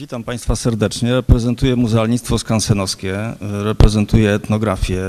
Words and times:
Witam 0.00 0.24
Państwa 0.24 0.56
serdecznie. 0.56 1.12
Reprezentuję 1.12 1.76
Muzealnictwo 1.76 2.38
Skansenowskie, 2.38 3.18
reprezentuję 3.40 4.32
etnografię, 4.32 5.02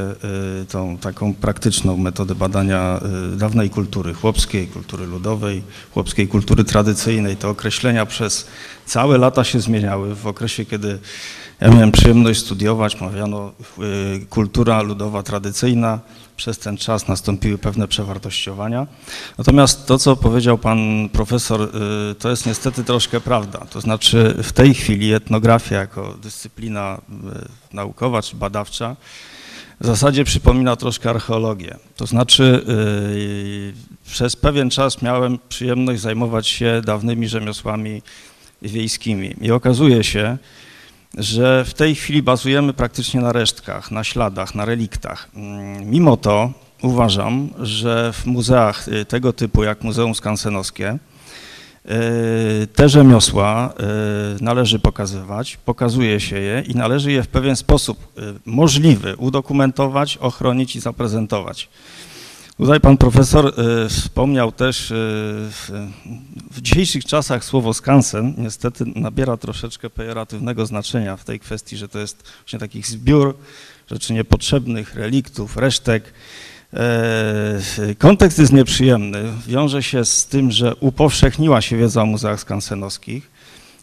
y, 0.62 0.66
tą 0.66 0.98
taką 0.98 1.34
praktyczną 1.34 1.98
metodę 1.98 2.36
badania 2.36 3.00
y, 3.34 3.38
dawnej 3.38 3.70
kultury 3.70 4.14
chłopskiej, 4.14 4.68
kultury 4.68 5.06
ludowej, 5.06 5.64
chłopskiej 5.94 6.28
kultury 6.28 6.64
tradycyjnej. 6.64 7.38
Te 7.38 7.48
określenia 7.48 8.06
przez 8.06 8.48
całe 8.86 9.18
lata 9.18 9.44
się 9.44 9.60
zmieniały. 9.60 10.16
W 10.16 10.28
okresie, 10.28 10.66
kiedy 10.66 11.00
ja 11.62 11.70
miałem 11.70 11.92
przyjemność 11.92 12.40
studiować, 12.40 13.02
mówiano 13.02 13.52
y, 14.20 14.26
kultura 14.26 14.82
ludowa 14.82 15.24
tradycyjna. 15.24 16.00
Przez 16.38 16.60
ten 16.60 16.78
czas 16.78 17.08
nastąpiły 17.08 17.58
pewne 17.58 17.88
przewartościowania. 17.88 18.88
Natomiast 19.38 19.86
to, 19.86 19.98
co 19.98 20.16
powiedział 20.16 20.58
pan 20.58 21.10
profesor, 21.10 21.62
y, 21.62 22.16
to 22.16 22.30
jest 22.30 22.46
niestety 22.46 22.84
troszkę 22.84 23.20
prawda. 23.20 23.60
To 23.70 23.82
znaczy 23.82 24.36
w 24.44 24.52
tej 24.52 24.74
chwili 24.74 25.14
etnografia 25.14 25.76
jako 25.76 26.16
dyscyplina 26.22 27.02
y, 27.72 27.76
naukowa 27.76 28.22
czy 28.22 28.36
badawcza 28.36 28.96
w 29.82 29.86
zasadzie 29.86 30.24
przypomina 30.24 30.76
troszkę 30.76 31.10
archeologię. 31.10 31.78
To 31.96 32.06
znaczy 32.06 32.66
przez 34.06 34.36
pewien 34.36 34.70
czas 34.70 35.02
miałem 35.02 35.40
przyjemność 35.50 36.02
zajmować 36.02 36.48
się 36.48 36.82
dawnymi 36.86 37.28
rzemiosłami 37.28 38.02
wiejskimi 38.62 39.36
i 39.42 39.52
okazuje 39.52 40.04
się, 40.04 40.38
że 41.18 41.66
w 41.66 41.74
tej 41.74 41.96
chwili 41.96 42.24
bazujemy 42.24 42.74
praktycznie 42.74 43.22
na 43.22 43.32
resztkach, 43.32 43.92
na 43.92 44.04
śladach, 44.04 44.56
na 44.56 44.66
reliktach. 44.66 45.30
Mm, 45.36 45.90
mimo 45.90 46.18
to 46.18 46.52
uważam, 46.82 47.50
że 47.60 48.14
w 48.14 48.26
muzeach 48.26 48.88
y, 48.88 49.06
tego 49.06 49.34
typu 49.34 49.64
jak 49.64 49.84
Muzeum 49.84 50.16
Skansenowskie 50.16 50.98
y, 51.86 52.68
te 52.68 52.90
rzemiosła 52.90 53.74
y, 54.40 54.44
należy 54.44 54.80
pokazywać, 54.80 55.58
pokazuje 55.58 56.20
się 56.20 56.40
je 56.40 56.64
i 56.68 56.76
należy 56.76 57.12
je 57.12 57.24
w 57.24 57.28
pewien 57.28 57.56
sposób 57.56 58.14
możliwy 58.46 59.16
udokumentować, 59.16 60.18
ochronić 60.18 60.76
i 60.76 60.80
zaprezentować. 60.80 61.70
Tutaj 62.58 62.80
pan 62.80 62.98
profesor 62.98 63.54
y, 63.86 63.90
wspomniał 63.90 64.52
też 64.52 64.92
y, 64.92 64.96
w 66.52 66.62
dzisiejszych 66.62 67.06
czasach 67.06 67.46
słowo 67.46 67.74
skansen 67.74 68.34
niestety 68.38 68.86
nabiera 68.96 69.38
troszeczkę 69.38 69.90
pejoratywnego 69.90 70.66
znaczenia 70.66 71.18
w 71.18 71.24
tej 71.24 71.40
kwestii, 71.40 71.78
że 71.78 71.88
to 71.88 72.00
jest 72.00 72.24
właśnie 72.40 72.60
takich 72.60 72.88
zbiór 72.88 73.38
rzeczy 73.92 74.14
niepotrzebnych, 74.14 74.96
reliktów, 74.96 75.58
resztek. 75.58 76.14
E, 76.74 77.96
kontekst 77.98 78.40
jest 78.40 78.54
nieprzyjemny. 78.54 79.24
Wiąże 79.48 79.84
się 79.84 80.06
z 80.06 80.26
tym, 80.26 80.52
że 80.52 80.76
upowszechniła 80.76 81.62
się 81.62 81.78
wiedza 81.78 82.02
o 82.02 82.06
muzeach 82.06 82.40
skansenowskich. 82.40 83.32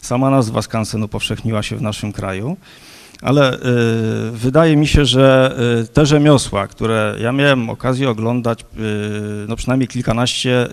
Sama 0.02 0.30
nazwa 0.30 0.62
skansen 0.62 1.02
upowszechniła 1.02 1.62
się 1.62 1.77
w 1.77 1.83
naszym 1.83 2.12
kraju 2.12 2.56
ale 3.22 3.55
y, 3.55 3.58
wydaje 4.33 4.77
mi 4.77 4.86
się, 4.86 5.05
że 5.05 5.56
y, 5.83 5.88
te 5.88 6.06
rzemiosła, 6.06 6.66
które 6.66 7.14
ja 7.20 7.33
miałem 7.33 7.70
okazję 7.70 8.11
oglądać, 8.11 8.61
y, 8.61 8.64
no 9.48 9.56
przynajmniej 9.56 9.88
kilkanaście 9.88 10.69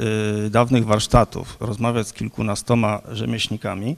dawnych 0.49 0.85
warsztatów, 0.85 1.57
rozmawiać 1.59 2.07
z 2.07 2.13
kilkunastoma 2.13 3.01
rzemieślnikami, 3.11 3.97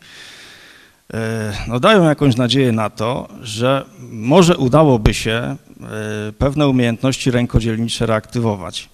no 1.68 1.80
dają 1.80 2.04
jakąś 2.04 2.36
nadzieję 2.36 2.72
na 2.72 2.90
to, 2.90 3.28
że 3.42 3.86
może 4.12 4.58
udałoby 4.58 5.14
się 5.14 5.56
pewne 6.38 6.68
umiejętności 6.68 7.32
rękodzielnicze 7.32 8.06
reaktywować. 8.06 8.90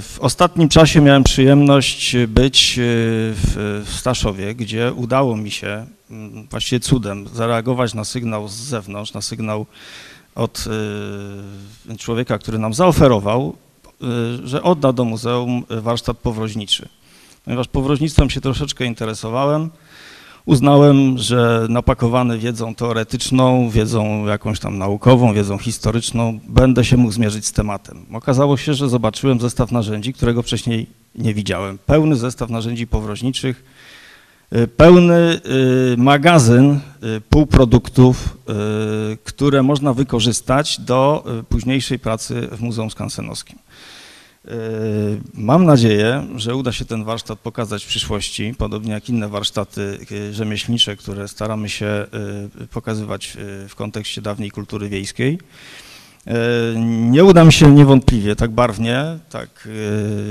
W 0.00 0.16
ostatnim 0.20 0.68
czasie 0.68 1.00
miałem 1.00 1.24
przyjemność 1.24 2.16
być 2.28 2.74
w 2.78 3.86
Staszowie, 3.88 4.54
gdzie 4.54 4.92
udało 4.92 5.36
mi 5.36 5.50
się 5.50 5.86
Mm, 6.10 6.46
właściwie 6.50 6.80
cudem 6.80 7.28
zareagować 7.34 7.94
na 7.94 8.04
sygnał 8.04 8.48
z 8.48 8.52
zewnątrz, 8.52 9.12
na 9.12 9.22
sygnał 9.22 9.66
od 10.34 10.64
y, 11.90 11.96
człowieka, 11.96 12.38
który 12.38 12.58
nam 12.58 12.74
zaoferował, 12.74 13.56
że 14.44 14.62
odda 14.62 14.92
do 14.92 15.04
muzeum 15.04 15.64
warsztat 15.68 16.18
powroźniczy. 16.18 16.88
Ponieważ 17.44 17.68
powroźnictwem 17.68 18.30
się 18.30 18.40
troszeczkę 18.40 18.84
interesowałem, 18.84 19.70
uznałem, 20.44 21.18
że 21.18 21.66
napakowany 21.68 22.38
wiedzą 22.38 22.74
teoretyczną, 22.74 23.70
wiedzą 23.70 24.26
jakąś 24.26 24.60
tam 24.60 24.78
naukową, 24.78 25.34
wiedzą 25.34 25.58
historyczną, 25.58 26.38
będę 26.48 26.84
się 26.84 26.96
mógł 26.96 27.12
zmierzyć 27.12 27.46
z 27.46 27.52
tematem. 27.52 28.06
Okazało 28.12 28.56
się, 28.56 28.74
że 28.74 28.88
zobaczyłem 28.88 29.40
zestaw 29.40 29.72
narzędzi, 29.72 30.12
którego 30.12 30.42
wcześniej 30.42 30.86
nie 31.14 31.34
widziałem. 31.34 31.78
Pełny 31.78 32.16
zestaw 32.16 32.50
narzędzi 32.50 32.86
powroźniczych, 32.86 33.64
Y, 34.56 34.68
pełny 34.68 35.40
y, 35.92 35.96
magazyn 35.96 36.80
y, 37.16 37.20
półproduktów, 37.20 38.36
które 39.24 39.62
można 39.62 39.94
wykorzystać 39.94 40.80
do 40.80 41.24
późniejszej 41.48 41.98
pracy 41.98 42.48
w 42.52 42.60
Muzeum 42.60 42.90
Skansenowskim. 42.90 43.58
Mam 45.34 45.64
nadzieję, 45.64 46.26
że 46.36 46.54
uda 46.54 46.72
się 46.72 46.84
ten 46.84 47.04
warsztat 47.04 47.38
pokazać 47.38 47.84
w 47.84 47.88
przyszłości, 47.88 48.54
podobnie 48.58 48.92
jak 48.92 49.08
inne 49.08 49.28
warsztaty 49.28 49.98
rzemieślnicze, 50.32 50.96
które 50.96 51.28
staramy 51.28 51.68
się 51.68 52.06
pokazywać 52.70 53.36
w 53.68 53.74
kontekście 53.74 54.22
dawnej 54.22 54.50
kultury 54.50 54.88
wiejskiej. 54.88 55.38
Nie 57.10 57.24
uda 57.24 57.44
mi 57.44 57.52
się 57.52 57.70
niewątpliwie 57.70 58.36
tak 58.36 58.50
barwnie, 58.50 59.18
tak 59.30 59.68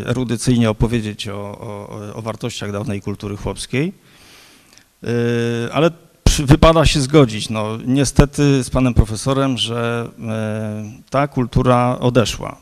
erudycyjnie 0.05 0.69
opowiedzieć 0.69 1.27
o, 1.27 1.35
o, 1.35 2.15
o 2.15 2.21
wartościach 2.21 2.71
dawnej 2.71 3.01
kultury 3.01 3.37
chłopskiej, 3.37 3.93
Yy, 5.03 5.73
ale 5.73 5.91
wypada 6.39 6.85
się 6.85 7.01
zgodzić, 7.01 7.49
no 7.49 7.77
niestety 7.85 8.63
z 8.63 8.69
panem 8.69 8.93
profesorem, 8.93 9.57
że 9.57 10.09
ta 11.09 11.27
kultura 11.27 11.97
odeszła. 11.99 12.57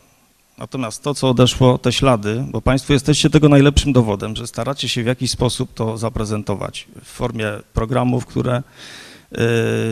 Natomiast 0.58 1.04
to, 1.04 1.14
co 1.14 1.30
odeszło, 1.30 1.78
te 1.78 1.92
ślady, 1.92 2.46
bo 2.52 2.62
Państwo 2.62 2.94
jesteście 2.94 3.30
tego 3.30 3.50
najlepszym 3.50 3.94
dowodem, 3.94 4.36
że 4.36 4.48
staracie 4.48 4.90
się 4.90 5.04
w 5.04 5.06
jakiś 5.06 5.32
sposób 5.32 5.74
to 5.74 5.98
zaprezentować 5.98 6.88
w 7.04 7.08
formie 7.08 7.48
programów, 7.74 8.26
które 8.26 8.56
e, 8.56 8.64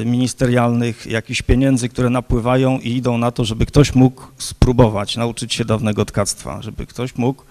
ministerialnych, 0.06 1.06
jakichś 1.06 1.42
pieniędzy, 1.42 1.90
które 1.90 2.10
napływają 2.10 2.80
i 2.80 2.90
idą 2.90 3.18
na 3.18 3.32
to, 3.32 3.46
żeby 3.46 3.66
ktoś 3.66 3.96
mógł 3.96 4.24
spróbować 4.38 5.18
nauczyć 5.18 5.54
się 5.54 5.66
dawnego 5.66 6.06
tkactwa, 6.06 6.62
żeby 6.62 6.86
ktoś 6.86 7.16
mógł 7.16 7.44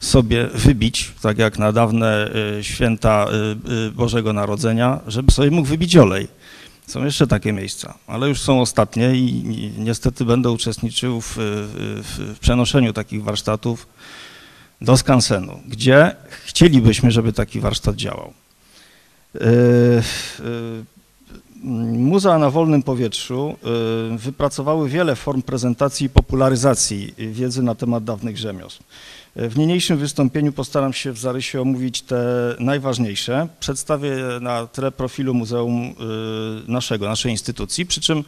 sobie 0.00 0.46
wybić, 0.46 1.12
tak 1.22 1.38
jak 1.38 1.58
na 1.58 1.72
dawne 1.72 2.30
y, 2.58 2.64
święta 2.64 3.26
y, 3.66 3.72
y, 3.88 3.92
Bożego 3.92 4.32
Narodzenia, 4.32 5.00
żeby 5.06 5.32
sobie 5.32 5.50
mógł 5.50 5.68
wybić 5.68 5.96
olej. 5.96 6.28
Są 6.86 7.04
jeszcze 7.04 7.26
takie 7.26 7.52
miejsca, 7.52 7.94
ale 8.06 8.28
już 8.28 8.40
są 8.40 8.60
ostatnie 8.60 9.14
i 9.16 9.72
niestety 9.78 10.24
będę 10.24 10.50
uczestniczył 10.50 11.20
w, 11.20 11.34
w, 11.36 12.34
w 12.36 12.38
przenoszeniu 12.38 12.92
takich 12.92 13.24
warsztatów 13.24 13.86
do 14.80 14.96
skansenu, 14.96 15.60
gdzie 15.68 16.16
chcielibyśmy, 16.44 17.10
żeby 17.10 17.32
taki 17.32 17.60
warsztat 17.60 17.96
działał. 17.96 18.32
Muzea 21.92 22.38
na 22.38 22.50
wolnym 22.50 22.82
powietrzu 22.82 23.56
wypracowały 24.16 24.88
wiele 24.88 25.16
form 25.16 25.42
prezentacji 25.42 26.06
i 26.06 26.10
popularyzacji 26.10 27.14
wiedzy 27.18 27.62
na 27.62 27.74
temat 27.74 28.04
dawnych 28.04 28.38
rzemiosł. 28.38 28.82
W 29.38 29.58
niniejszym 29.58 29.98
wystąpieniu 29.98 30.52
postaram 30.52 30.92
się 30.92 31.12
w 31.12 31.18
zarysie 31.18 31.60
omówić 31.60 32.02
te 32.02 32.24
najważniejsze. 32.58 33.48
Przedstawię 33.60 34.10
na 34.40 34.66
tle 34.66 34.92
profilu 34.92 35.34
muzeum 35.34 35.84
y, 35.84 35.94
naszego, 36.72 37.08
naszej 37.08 37.32
instytucji, 37.32 37.86
przy 37.86 38.00
czym 38.00 38.24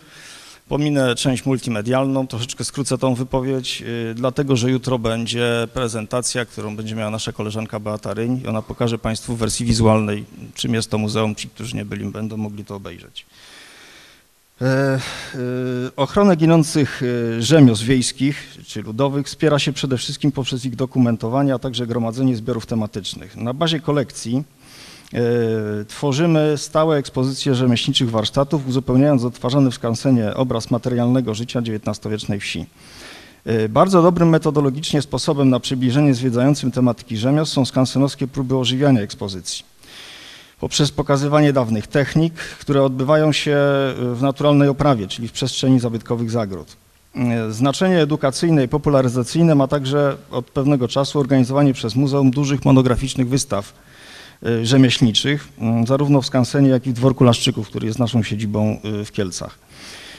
pominę 0.68 1.14
część 1.14 1.46
multimedialną, 1.46 2.26
troszeczkę 2.26 2.64
skrócę 2.64 2.98
tą 2.98 3.14
wypowiedź, 3.14 3.82
y, 3.82 4.14
dlatego 4.14 4.56
że 4.56 4.70
jutro 4.70 4.98
będzie 4.98 5.68
prezentacja, 5.74 6.44
którą 6.44 6.76
będzie 6.76 6.94
miała 6.94 7.10
nasza 7.10 7.32
koleżanka 7.32 7.80
Beata 7.80 8.14
Ryń 8.14 8.40
i 8.44 8.46
ona 8.46 8.62
pokaże 8.62 8.98
Państwu 8.98 9.36
w 9.36 9.38
wersji 9.38 9.66
wizualnej, 9.66 10.24
czym 10.54 10.74
jest 10.74 10.90
to 10.90 10.98
muzeum. 10.98 11.34
Ci, 11.34 11.48
którzy 11.48 11.76
nie 11.76 11.84
byli, 11.84 12.04
będą 12.04 12.36
mogli 12.36 12.64
to 12.64 12.74
obejrzeć. 12.74 13.26
E, 14.62 14.64
e, 14.64 14.98
ochronę 15.96 16.36
ginących 16.36 17.02
e, 17.36 17.42
rzemiosł 17.42 17.84
wiejskich 17.84 18.56
czy 18.66 18.82
ludowych 18.82 19.26
wspiera 19.26 19.58
się 19.58 19.72
przede 19.72 19.98
wszystkim 19.98 20.32
poprzez 20.32 20.64
ich 20.64 20.76
dokumentowanie, 20.76 21.54
a 21.54 21.58
także 21.58 21.86
gromadzenie 21.86 22.36
zbiorów 22.36 22.66
tematycznych. 22.66 23.36
Na 23.36 23.54
bazie 23.54 23.80
kolekcji 23.80 24.42
tworzymy 25.88 26.54
stałe 26.56 26.96
ekspozycje 26.96 27.54
rzemieślniczych 27.54 28.10
warsztatów, 28.10 28.68
uzupełniając 28.68 29.24
odtwarzany 29.24 29.70
w 29.70 29.74
skansenie 29.74 30.34
obraz 30.34 30.70
materialnego 30.70 31.34
życia 31.34 31.60
XIX-wiecznej 31.60 32.40
wsi. 32.40 32.66
Bardzo 33.68 34.02
dobrym 34.02 34.28
metodologicznie 34.28 35.02
sposobem 35.02 35.50
na 35.50 35.60
przybliżenie 35.60 36.14
zwiedzającym 36.14 36.70
tematyki 36.70 37.16
rzemiosł 37.16 37.52
są 37.52 37.64
skansenowskie 37.64 38.26
próby 38.26 38.56
ożywiania 38.56 39.00
ekspozycji 39.00 39.64
poprzez 40.60 40.90
pokazywanie 40.90 41.52
dawnych 41.52 41.86
technik, 41.86 42.34
które 42.34 42.82
odbywają 42.82 43.32
się 43.32 43.56
w 43.96 44.18
naturalnej 44.20 44.68
oprawie, 44.68 45.06
czyli 45.06 45.28
w 45.28 45.32
przestrzeni 45.32 45.80
zabytkowych 45.80 46.30
zagród. 46.30 46.76
E, 47.14 47.52
Znaczenie 47.52 48.00
edukacyjne 48.00 48.64
i 48.64 48.68
popularyzacyjne 48.68 49.54
ma 49.54 49.68
także 49.68 50.16
od 50.30 50.46
pewnego 50.46 50.88
czasu 50.88 51.20
organizowanie 51.20 51.74
przez 51.74 51.96
muzeum 51.96 52.30
dużych 52.30 52.64
monograficznych 52.64 53.28
wystaw 53.28 53.72
e, 54.46 54.66
rzemieślniczych, 54.66 55.48
zarówno 55.86 56.22
w 56.22 56.26
Skansenie, 56.26 56.68
jak 56.68 56.86
i 56.86 56.90
w 56.90 56.92
Dworku 56.92 57.24
Laszczyków, 57.24 57.68
który 57.68 57.86
jest 57.86 57.98
naszą 57.98 58.22
siedzibą 58.22 58.80
e, 59.00 59.04
w 59.04 59.12
Kielcach. 59.12 59.58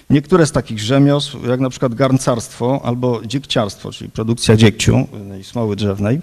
Niektóre 0.10 0.46
z 0.46 0.52
takich 0.52 0.80
rzemiosł, 0.80 1.48
jak 1.48 1.60
na 1.60 1.70
przykład 1.70 1.96
garncarstwo 1.96 2.82
albo 2.84 3.22
dziegciarstwo, 3.26 3.92
czyli 3.92 4.12
produkcja 4.12 4.56
dziegciu 4.56 5.08
e, 5.32 5.40
i 5.40 5.44
smoły 5.44 5.76
drzewnej, 5.76 6.22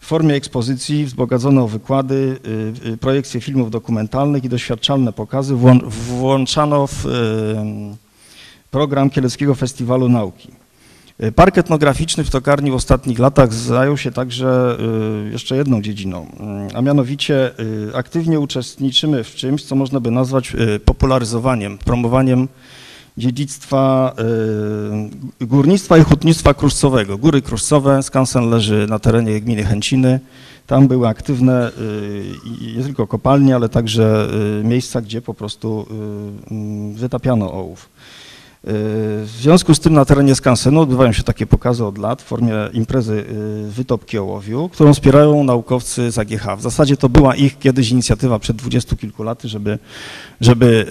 w 0.00 0.06
formie 0.06 0.34
ekspozycji 0.34 1.04
wzbogacone 1.04 1.62
o 1.62 1.68
wykłady, 1.68 2.38
y, 2.84 2.88
y, 2.88 2.96
projekcje 2.96 3.40
filmów 3.40 3.70
dokumentalnych 3.70 4.44
i 4.44 4.48
doświadczalne 4.48 5.12
pokazy 5.12 5.54
włą- 5.54 5.88
włączano 5.90 6.86
w 6.86 7.06
y, 7.06 7.10
program 8.70 9.10
Kieleckiego 9.10 9.54
Festiwalu 9.54 10.08
Nauki. 10.08 10.48
Park 11.34 11.58
etnograficzny 11.58 12.24
w 12.24 12.30
Tokarni 12.30 12.70
w 12.70 12.74
ostatnich 12.74 13.18
latach 13.18 13.54
zajął 13.54 13.96
się 13.96 14.12
także 14.12 14.78
jeszcze 15.32 15.56
jedną 15.56 15.82
dziedziną, 15.82 16.26
a 16.74 16.80
mianowicie 16.82 17.50
aktywnie 17.94 18.40
uczestniczymy 18.40 19.24
w 19.24 19.34
czymś, 19.34 19.62
co 19.64 19.74
można 19.74 20.00
by 20.00 20.10
nazwać 20.10 20.52
popularyzowaniem, 20.84 21.78
promowaniem 21.78 22.48
dziedzictwa 23.18 24.14
y, 25.40 25.46
górnictwa 25.46 25.98
i 25.98 26.02
hutnictwa 26.02 26.54
kruszcowego. 26.54 27.18
Góry 27.18 27.42
Kruszcowe, 27.42 28.02
skansen 28.02 28.50
leży 28.50 28.86
na 28.88 28.98
terenie 28.98 29.40
gminy 29.40 29.64
Chęciny. 29.64 30.20
Tam 30.66 30.88
były 30.88 31.08
aktywne 31.08 31.68
y, 31.68 32.72
nie 32.76 32.84
tylko 32.84 33.06
kopalnie, 33.06 33.54
ale 33.54 33.68
także 33.68 34.28
y, 34.60 34.64
miejsca, 34.64 35.00
gdzie 35.00 35.22
po 35.22 35.34
prostu 35.34 35.86
mm, 36.50 36.94
wytapiano 36.94 37.52
ołów. 37.52 37.88
W 38.64 39.36
związku 39.40 39.74
z 39.74 39.80
tym 39.80 39.92
na 39.92 40.04
terenie 40.04 40.34
skansenu 40.34 40.80
odbywają 40.80 41.12
się 41.12 41.22
takie 41.22 41.46
pokazy 41.46 41.84
od 41.84 41.98
lat 41.98 42.22
w 42.22 42.24
formie 42.24 42.54
imprezy 42.72 43.24
wytopki 43.68 44.18
ołowiu, 44.18 44.68
którą 44.72 44.94
wspierają 44.94 45.44
naukowcy 45.44 46.10
z 46.10 46.18
AGH. 46.18 46.56
W 46.58 46.62
zasadzie 46.62 46.96
to 46.96 47.08
była 47.08 47.36
ich 47.36 47.58
kiedyś 47.58 47.90
inicjatywa 47.90 48.38
przed 48.38 48.56
dwudziestu 48.56 48.96
kilku 48.96 49.22
laty, 49.22 49.48
żeby, 49.48 49.78
żeby 50.40 50.86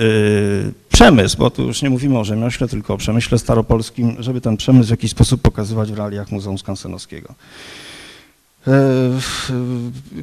przemysł, 1.00 1.38
bo 1.38 1.50
tu 1.50 1.64
już 1.64 1.82
nie 1.82 1.90
mówimy 1.90 2.20
o 2.20 2.24
rzemiośle, 2.24 2.68
tylko 2.68 2.94
o 2.94 2.98
przemyśle 2.98 3.40
staropolskim, 3.40 4.16
żeby 4.20 4.42
ten 4.42 4.58
przemysł 4.58 4.88
w 4.88 4.92
jakiś 4.92 5.12
sposób 5.12 5.42
pokazywać 5.42 5.92
w 5.92 5.98
realiach 5.98 6.32
Muzeum 6.32 6.58
Skansenowskiego. 6.58 7.34
E, 8.68 8.72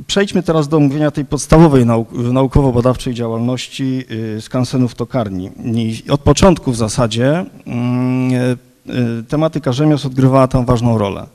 Przejdźmy 0.07 0.43
teraz 0.43 0.69
do 0.69 0.77
omówienia 0.77 1.11
tej 1.11 1.25
podstawowej 1.25 1.85
nauk- 1.85 2.33
naukowo-badawczej 2.33 3.15
działalności 3.15 4.05
y, 4.37 4.41
skansenów 4.41 4.95
tokarni. 4.95 5.51
I 5.75 6.11
od 6.11 6.21
początku 6.21 6.73
w 6.73 6.77
zasadzie 6.77 7.45
mm, 7.67 8.35
e, 8.35 8.39
e, 8.41 9.23
tematyka 9.29 9.73
rzemiosł 9.73 10.07
odgrywała 10.07 10.49
tam 10.49 10.65
ważną 10.65 10.99
rolę. 10.99 11.27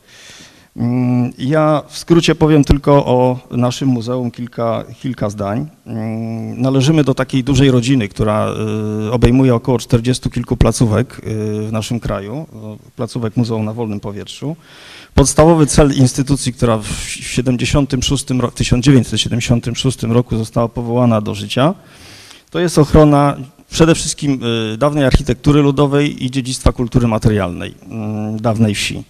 Mm, 0.75 1.33
Ja 1.37 1.81
w 1.87 1.97
skrócie 1.97 2.35
powiem 2.35 2.63
tylko 2.63 3.05
o 3.05 3.39
naszym 3.51 3.89
muzeum 3.89 4.31
kilka, 4.31 4.83
kilka 5.01 5.29
zdań. 5.29 5.67
Mm, 5.85 6.61
Należymy 6.61 7.03
do 7.03 7.13
takiej 7.13 7.43
dużej 7.43 7.71
rodziny, 7.71 8.07
która 8.09 8.53
y, 9.07 9.11
obejmuje 9.11 9.55
około 9.55 9.79
40 9.79 10.29
kilku 10.29 10.57
placówek 10.57 11.17
y, 11.19 11.21
w 11.67 11.69
naszym 11.71 11.99
kraju, 11.99 12.45
no, 12.53 12.77
placówek 12.95 13.37
muzeum 13.37 13.65
na 13.65 13.73
wolnym 13.73 13.99
powietrzu. 13.99 14.55
Podstawowy 15.15 15.65
cel 15.67 15.93
instytucji, 15.93 16.53
która 16.53 16.77
w 16.77 16.87
76 17.07 18.29
ro- 18.29 18.51
1976 18.51 20.03
roku 20.03 20.37
została 20.37 20.69
powołana 20.69 21.21
do 21.21 21.35
życia, 21.35 21.73
to 22.49 22.59
jest 22.59 22.77
ochrona 22.77 23.37
przede 23.69 23.95
wszystkim 23.95 24.39
y, 24.73 24.77
dawnej 24.77 25.05
architektury 25.05 25.61
ludowej 25.61 26.25
i 26.25 26.31
dziedzictwa 26.31 26.71
kultury 26.71 27.07
materialnej 27.07 27.73
mm, 27.89 28.39
dawnej 28.41 28.75
wsi. 28.75 29.03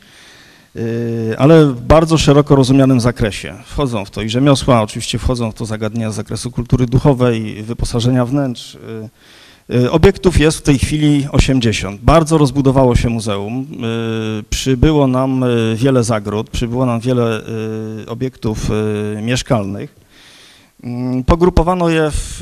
Y, 0.76 1.36
ale 1.38 1.66
w 1.66 1.82
bardzo 1.82 2.18
szeroko 2.18 2.56
rozumianym 2.56 3.00
zakresie. 3.00 3.54
Wchodzą 3.66 4.06
w 4.06 4.12
to 4.12 4.22
i 4.22 4.30
rzemiosła, 4.30 4.82
oczywiście 4.82 5.20
wchodzą 5.20 5.52
w 5.52 5.54
to 5.54 5.66
zagadnienia 5.66 6.12
z 6.12 6.16
zakresu 6.16 6.52
kultury 6.52 6.86
duchowej, 6.86 7.64
wyposażenia 7.64 8.26
wnętrz. 8.26 8.76
Y, 8.76 9.76
y, 9.76 9.92
Obiektów 9.92 10.40
jest 10.40 10.58
w 10.58 10.62
tej 10.62 10.80
chwili 10.80 11.28
80. 11.32 12.02
Bardzo 12.02 12.38
rozbudowało 12.38 12.96
się 12.96 13.10
muzeum. 13.10 13.68
Przybyło 14.50 15.08
nam 15.08 15.46
wiele 15.76 16.04
zagród, 16.04 16.50
przybyło 16.50 16.86
nam 16.86 17.00
wiele 17.00 17.42
obiektów 18.08 18.70
mieszkalnych. 19.22 20.01
Mm, 20.84 21.24
Pogrupowano 21.24 21.90
je 21.90 22.12
w, 22.12 22.42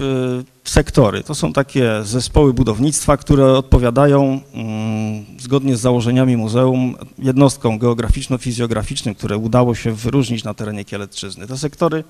y, 0.65 0.69
sektory. 0.69 1.23
To 1.23 1.35
są 1.35 1.53
takie 1.53 2.03
zespoły 2.03 2.53
budownictwa, 2.53 3.17
które 3.17 3.45
odpowiadają 3.45 4.39
mm, 4.53 5.25
zgodnie 5.39 5.75
z 5.75 5.79
założeniami 5.79 6.37
muzeum 6.37 6.95
jednostkom 7.17 7.79
geograficzno-fizjograficznym, 7.79 9.15
które 9.15 9.37
udało 9.37 9.75
się 9.75 9.91
wyróżnić 9.91 10.43
na 10.43 10.53
terenie 10.53 10.85
Kielecczyzny. 10.85 11.47
Te 11.47 11.57
sektory 11.57 11.97
y, 11.97 12.03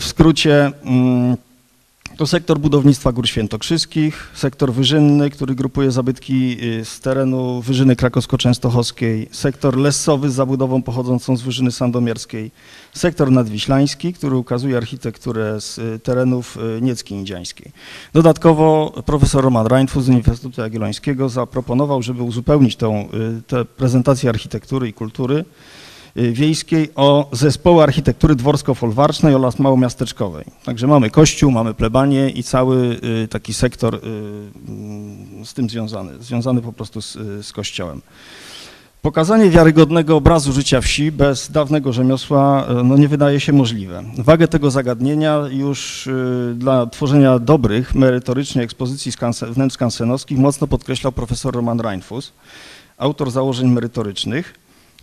w 0.00 0.04
skrócie 0.04 0.72
mm, 0.84 1.36
to 2.18 2.26
sektor 2.26 2.58
budownictwa 2.58 3.12
Gór 3.12 3.28
Świętokrzyskich, 3.28 4.30
sektor 4.34 4.72
wyżynny, 4.72 5.30
który 5.30 5.54
grupuje 5.54 5.90
zabytki 5.90 6.58
y, 6.62 6.84
z 6.84 7.00
terenu 7.00 7.62
Wyżyny 7.62 7.96
Krakowsko-Częstochowskiej, 7.96 9.26
sektor 9.30 9.76
lesowy 9.76 10.30
z 10.30 10.34
zabudową 10.34 10.82
pochodzącą 10.82 11.36
z 11.36 11.42
Wyżyny 11.42 11.72
Sandomierskiej, 11.72 12.50
sektor 12.92 13.30
nadwiślański, 13.30 14.12
który 14.12 14.36
ukazuje 14.36 14.76
architekturę 14.76 15.60
z 15.60 15.78
y, 15.78 15.98
terenów 15.98 16.56
y, 16.56 16.82
Niecki 16.82 17.14
Indziańskiej. 17.14 17.72
Dodatkowo 18.12 18.92
profesor 19.06 19.44
Roman 19.44 19.66
Reinfus 19.66 20.04
z 20.04 20.08
Uniwersytetu 20.08 20.60
Jagiellońskiego 20.60 21.28
zaproponował, 21.28 22.02
żeby 22.02 22.22
uzupełnić 22.22 22.74
y, 22.74 23.42
tę 23.46 23.64
prezentację 23.64 24.30
architektury 24.30 24.88
i 24.88 24.92
kultury 24.92 25.44
wiejskiej 26.32 26.90
o 26.94 27.28
zespoły 27.32 27.82
architektury 27.82 28.34
dworsko-folwarcznej 28.34 29.34
oraz 29.34 29.58
małomiasteczkowej. 29.58 30.44
Także 30.64 30.86
mamy 30.86 31.10
kościół, 31.10 31.50
mamy 31.50 31.74
plebanię 31.74 32.30
i 32.30 32.42
cały 32.42 33.00
y, 33.24 33.28
taki 33.28 33.54
sektor 33.54 33.94
y, 33.94 33.98
mm, 34.68 35.46
z 35.46 35.54
tym 35.54 35.70
związany, 35.70 36.12
związany 36.20 36.62
po 36.62 36.72
prostu 36.72 37.02
z, 37.02 37.16
y, 37.16 37.42
z 37.42 37.52
kościołem. 37.52 38.02
Pokazanie 39.02 39.50
wiarygodnego 39.50 40.16
obrazu 40.16 40.52
życia 40.52 40.80
wsi 40.80 41.12
bez 41.12 41.50
dawnego 41.50 41.92
rzemiosła 41.92 42.66
y, 42.70 42.84
no, 42.84 42.96
nie 42.96 43.08
wydaje 43.08 43.40
się 43.40 43.52
możliwe. 43.52 44.04
Wagę 44.18 44.48
tego 44.48 44.70
zagadnienia 44.70 45.40
już 45.50 46.06
y, 46.06 46.54
dla 46.56 46.86
tworzenia 46.86 47.38
dobrych, 47.38 47.94
merytorycznie 47.94 48.62
ekspozycji 48.62 49.12
wnętrz 49.50 49.74
skansenowskich 49.74 50.38
mocno 50.38 50.66
podkreślał 50.66 51.12
profesor 51.12 51.54
Roman 51.54 51.80
Reinfus, 51.80 52.32
autor 52.98 53.30
założeń 53.30 53.68
merytorycznych, 53.68 54.54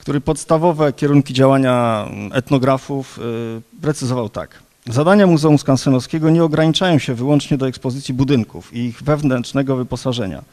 który 0.05 0.21
podstawowe 0.21 0.93
kierunki 0.93 1.33
działania 1.33 2.07
etnografów 2.31 3.19
y, 3.19 3.81
precyzował 3.81 4.29
tak. 4.29 4.59
Zadania 4.85 5.27
Muzeum 5.27 5.57
Skansenowskiego 5.57 6.29
nie 6.29 6.43
ograniczają 6.43 6.99
się 6.99 7.13
wyłącznie 7.13 7.57
do 7.57 7.67
ekspozycji 7.67 8.13
budynków 8.13 8.73
i 8.73 8.79
ich 8.79 9.03
wewnętrznego 9.03 9.75
wyposażenia. 9.75 10.43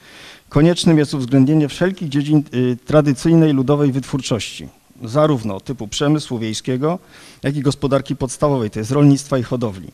Koniecznym 0.48 0.98
jest 0.98 1.14
uwzględnienie 1.14 1.68
wszelkich 1.68 2.08
dziedzin 2.08 2.44
y, 2.54 2.76
tradycyjnej 2.84 3.52
ludowej 3.52 3.92
wytwórczości, 3.92 4.68
zarówno 5.04 5.60
typu 5.60 5.88
przemysłu 5.88 6.38
wiejskiego, 6.38 6.98
jak 7.42 7.56
i 7.56 7.62
gospodarki 7.62 8.16
podstawowej, 8.16 8.70
to 8.70 8.78
jest 8.78 8.90
rolnictwa 8.90 9.38
i 9.38 9.42
hodowli. 9.42 9.88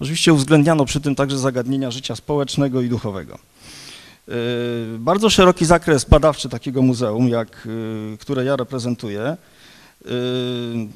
Oczywiście 0.00 0.32
uwzględniano 0.32 0.84
przy 0.84 1.00
tym 1.00 1.14
także 1.14 1.38
zagadnienia 1.38 1.90
życia 1.90 2.16
społecznego 2.16 2.80
i 2.80 2.88
duchowego. 2.88 3.38
Y, 4.28 4.98
Bardzo 4.98 5.30
szeroki 5.30 5.64
zakres 5.64 6.04
badawczy 6.04 6.48
takiego 6.48 6.82
muzeum, 6.82 7.28
jak, 7.28 7.66
y, 7.66 8.18
które 8.20 8.44
ja 8.44 8.56
reprezentuję, 8.56 9.36
y, 10.06 10.08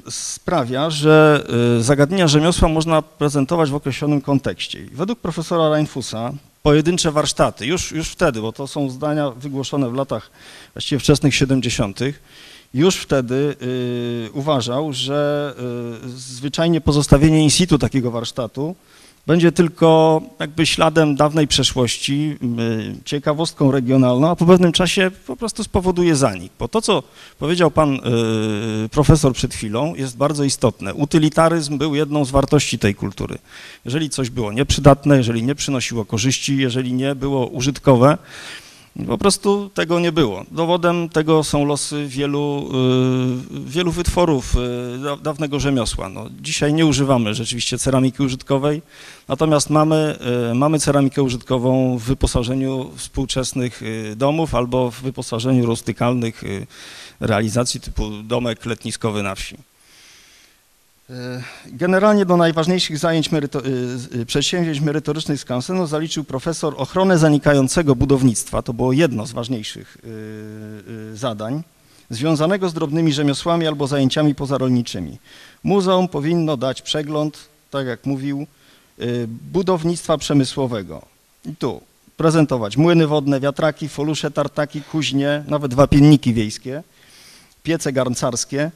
sprawia, 0.09 0.89
że 0.89 1.43
zagadnienia 1.79 2.27
rzemiosła 2.27 2.67
można 2.67 3.01
prezentować 3.01 3.69
w 3.69 3.75
określonym 3.75 4.21
kontekście. 4.21 4.79
Według 4.91 5.19
profesora 5.19 5.69
Reinfusa 5.69 6.33
pojedyncze 6.63 7.11
warsztaty, 7.11 7.65
już, 7.65 7.91
już 7.91 8.09
wtedy, 8.09 8.41
bo 8.41 8.51
to 8.51 8.67
są 8.67 8.89
zdania 8.89 9.31
wygłoszone 9.31 9.89
w 9.89 9.93
latach 9.93 10.31
właściwie 10.73 10.99
wczesnych 10.99 11.35
70., 11.35 11.99
już 12.73 12.95
wtedy 12.95 13.55
uważał, 14.33 14.93
że 14.93 15.53
zwyczajnie 16.07 16.81
pozostawienie 16.81 17.43
in 17.43 17.49
situ 17.49 17.77
takiego 17.77 18.11
warsztatu 18.11 18.75
będzie 19.27 19.51
tylko 19.51 20.21
jakby 20.39 20.65
śladem 20.65 21.15
dawnej 21.15 21.47
przeszłości, 21.47 22.37
y, 22.99 23.03
ciekawostką 23.05 23.71
regionalną, 23.71 24.29
a 24.29 24.35
po 24.35 24.45
pewnym 24.45 24.71
czasie 24.71 25.11
po 25.27 25.35
prostu 25.35 25.63
spowoduje 25.63 26.15
zanik. 26.15 26.51
Bo 26.59 26.67
to, 26.67 26.81
co 26.81 27.03
powiedział 27.39 27.71
pan 27.71 27.95
y, 27.95 27.99
profesor 28.89 29.33
przed 29.33 29.53
chwilą, 29.53 29.95
jest 29.95 30.17
bardzo 30.17 30.43
istotne. 30.43 30.93
Utylitaryzm 30.93 31.77
był 31.77 31.95
jedną 31.95 32.25
z 32.25 32.31
wartości 32.31 32.79
tej 32.79 32.95
kultury. 32.95 33.37
Jeżeli 33.85 34.09
coś 34.09 34.29
było 34.29 34.51
nieprzydatne, 34.51 35.17
jeżeli 35.17 35.43
nie 35.43 35.55
przynosiło 35.55 36.05
korzyści, 36.05 36.57
jeżeli 36.57 36.93
nie 36.93 37.15
było 37.15 37.47
użytkowe, 37.47 38.17
Po 39.05 39.17
prostu 39.17 39.69
tego 39.73 39.99
nie 39.99 40.11
było. 40.11 40.45
Dowodem 40.51 41.09
tego 41.09 41.43
są 41.43 41.65
losy 41.65 42.07
wielu, 42.07 42.69
y, 43.55 43.59
wielu 43.69 43.91
wytworów 43.91 44.55
y, 44.95 44.99
da- 45.03 45.17
dawnego 45.17 45.59
rzemiosła. 45.59 46.09
No, 46.09 46.25
dzisiaj 46.41 46.73
nie 46.73 46.85
używamy 46.85 47.33
rzeczywiście 47.33 47.77
ceramiki 47.77 48.23
użytkowej, 48.23 48.81
natomiast 49.27 49.69
mamy, 49.69 50.15
y, 50.51 50.55
mamy 50.55 50.79
ceramikę 50.79 51.23
użytkową 51.23 51.97
w 51.97 52.03
wyposażeniu 52.03 52.91
współczesnych 52.95 53.81
domów 54.15 54.55
albo 54.55 54.91
w 54.91 55.01
wyposażeniu 55.01 55.65
rustykalnych 55.65 56.43
realizacji 57.19 57.79
typu 57.79 58.09
domek 58.23 58.65
letniskowy 58.65 59.23
na 59.23 59.35
wsi. 59.35 59.55
E, 61.09 61.43
Generalnie 61.65 62.25
do 62.25 62.37
najważniejszych 62.37 62.97
zajęć 62.97 63.31
meryto- 63.31 63.65
y, 64.15 64.19
y, 64.19 64.25
przedsięwzięć 64.25 64.81
merytorycznych 64.81 65.39
Skansenu 65.39 65.87
zaliczył 65.87 66.23
profesor 66.23 66.73
ochronę 66.77 67.17
zanikającego 67.17 67.95
budownictwa. 67.95 68.61
To 68.61 68.73
było 68.73 68.93
jedno 68.93 69.25
z 69.25 69.31
ważniejszych 69.31 69.97
zadań 71.13 71.63
związanego 72.09 72.69
z 72.69 72.73
drobnymi 72.73 73.13
rzemiosłami 73.13 73.67
albo 73.67 73.87
zajęciami 73.87 74.35
pozarolniczymi. 74.35 75.17
Muzeum 75.63 76.07
powinno 76.07 76.57
dać 76.57 76.81
przegląd, 76.81 77.37
tak 77.71 77.87
jak 77.87 78.05
mówił, 78.05 78.47
budownictwa 79.51 80.17
przemysłowego. 80.17 81.01
I 81.45 81.55
tu 81.55 81.81
prezentować 82.17 82.77
młyny 82.77 83.07
wodne, 83.07 83.39
wiatraki, 83.39 83.89
folusze, 83.89 84.31
tartaki, 84.31 84.81
kuźnie, 84.81 85.43
nawet 85.47 85.73
wapienniki 85.73 86.33
wiejskie, 86.33 86.83
piece 87.63 87.91
garncarskie, 87.93 88.71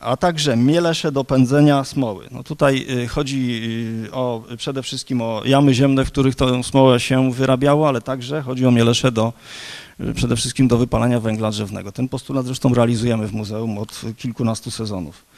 a 0.00 0.16
także 0.16 0.56
mielesze 0.56 1.12
do 1.12 1.24
pędzenia 1.24 1.84
smoły. 1.84 2.26
No 2.30 2.42
tutaj 2.42 2.86
y, 3.04 3.08
chodzi 3.08 3.62
y, 4.06 4.12
o, 4.12 4.42
przede 4.56 4.82
wszystkim 4.82 5.20
o 5.20 5.42
jamy 5.44 5.74
ziemne, 5.74 6.04
w 6.04 6.08
których 6.08 6.34
tę 6.34 6.64
smołę 6.64 7.00
się 7.00 7.32
wyrabiało, 7.32 7.88
ale 7.88 8.00
także 8.00 8.42
chodzi 8.42 8.66
o 8.66 8.70
mielesze 8.70 9.12
do, 9.12 9.32
y, 10.00 10.14
przede 10.14 10.36
wszystkim 10.36 10.68
do 10.68 10.78
wypalania 10.78 11.20
węgla 11.20 11.50
drzewnego. 11.50 11.92
Ten 11.92 12.08
postulat 12.08 12.46
zresztą 12.46 12.74
realizujemy 12.74 13.26
w 13.26 13.32
muzeum 13.32 13.78
od 13.78 14.00
kilkunastu 14.16 14.70
sezonów. 14.70 15.28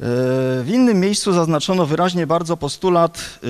W 0.00 0.68
innym 0.72 1.00
miejscu 1.00 1.32
zaznaczono 1.32 1.86
wyraźnie 1.86 2.26
bardzo 2.26 2.56
postulat 2.56 3.40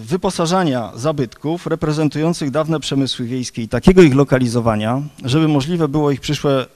wyposażania 0.00 0.92
zabytków 0.96 1.66
reprezentujących 1.66 2.50
dawne 2.50 2.80
przemysły 2.80 3.26
wiejskie 3.26 3.62
i 3.62 3.68
takiego 3.68 4.02
ich 4.02 4.14
lokalizowania, 4.14 5.02
żeby 5.24 5.48
możliwe 5.48 5.88
było 5.88 6.10
ich 6.10 6.20
przyszłe 6.20 6.66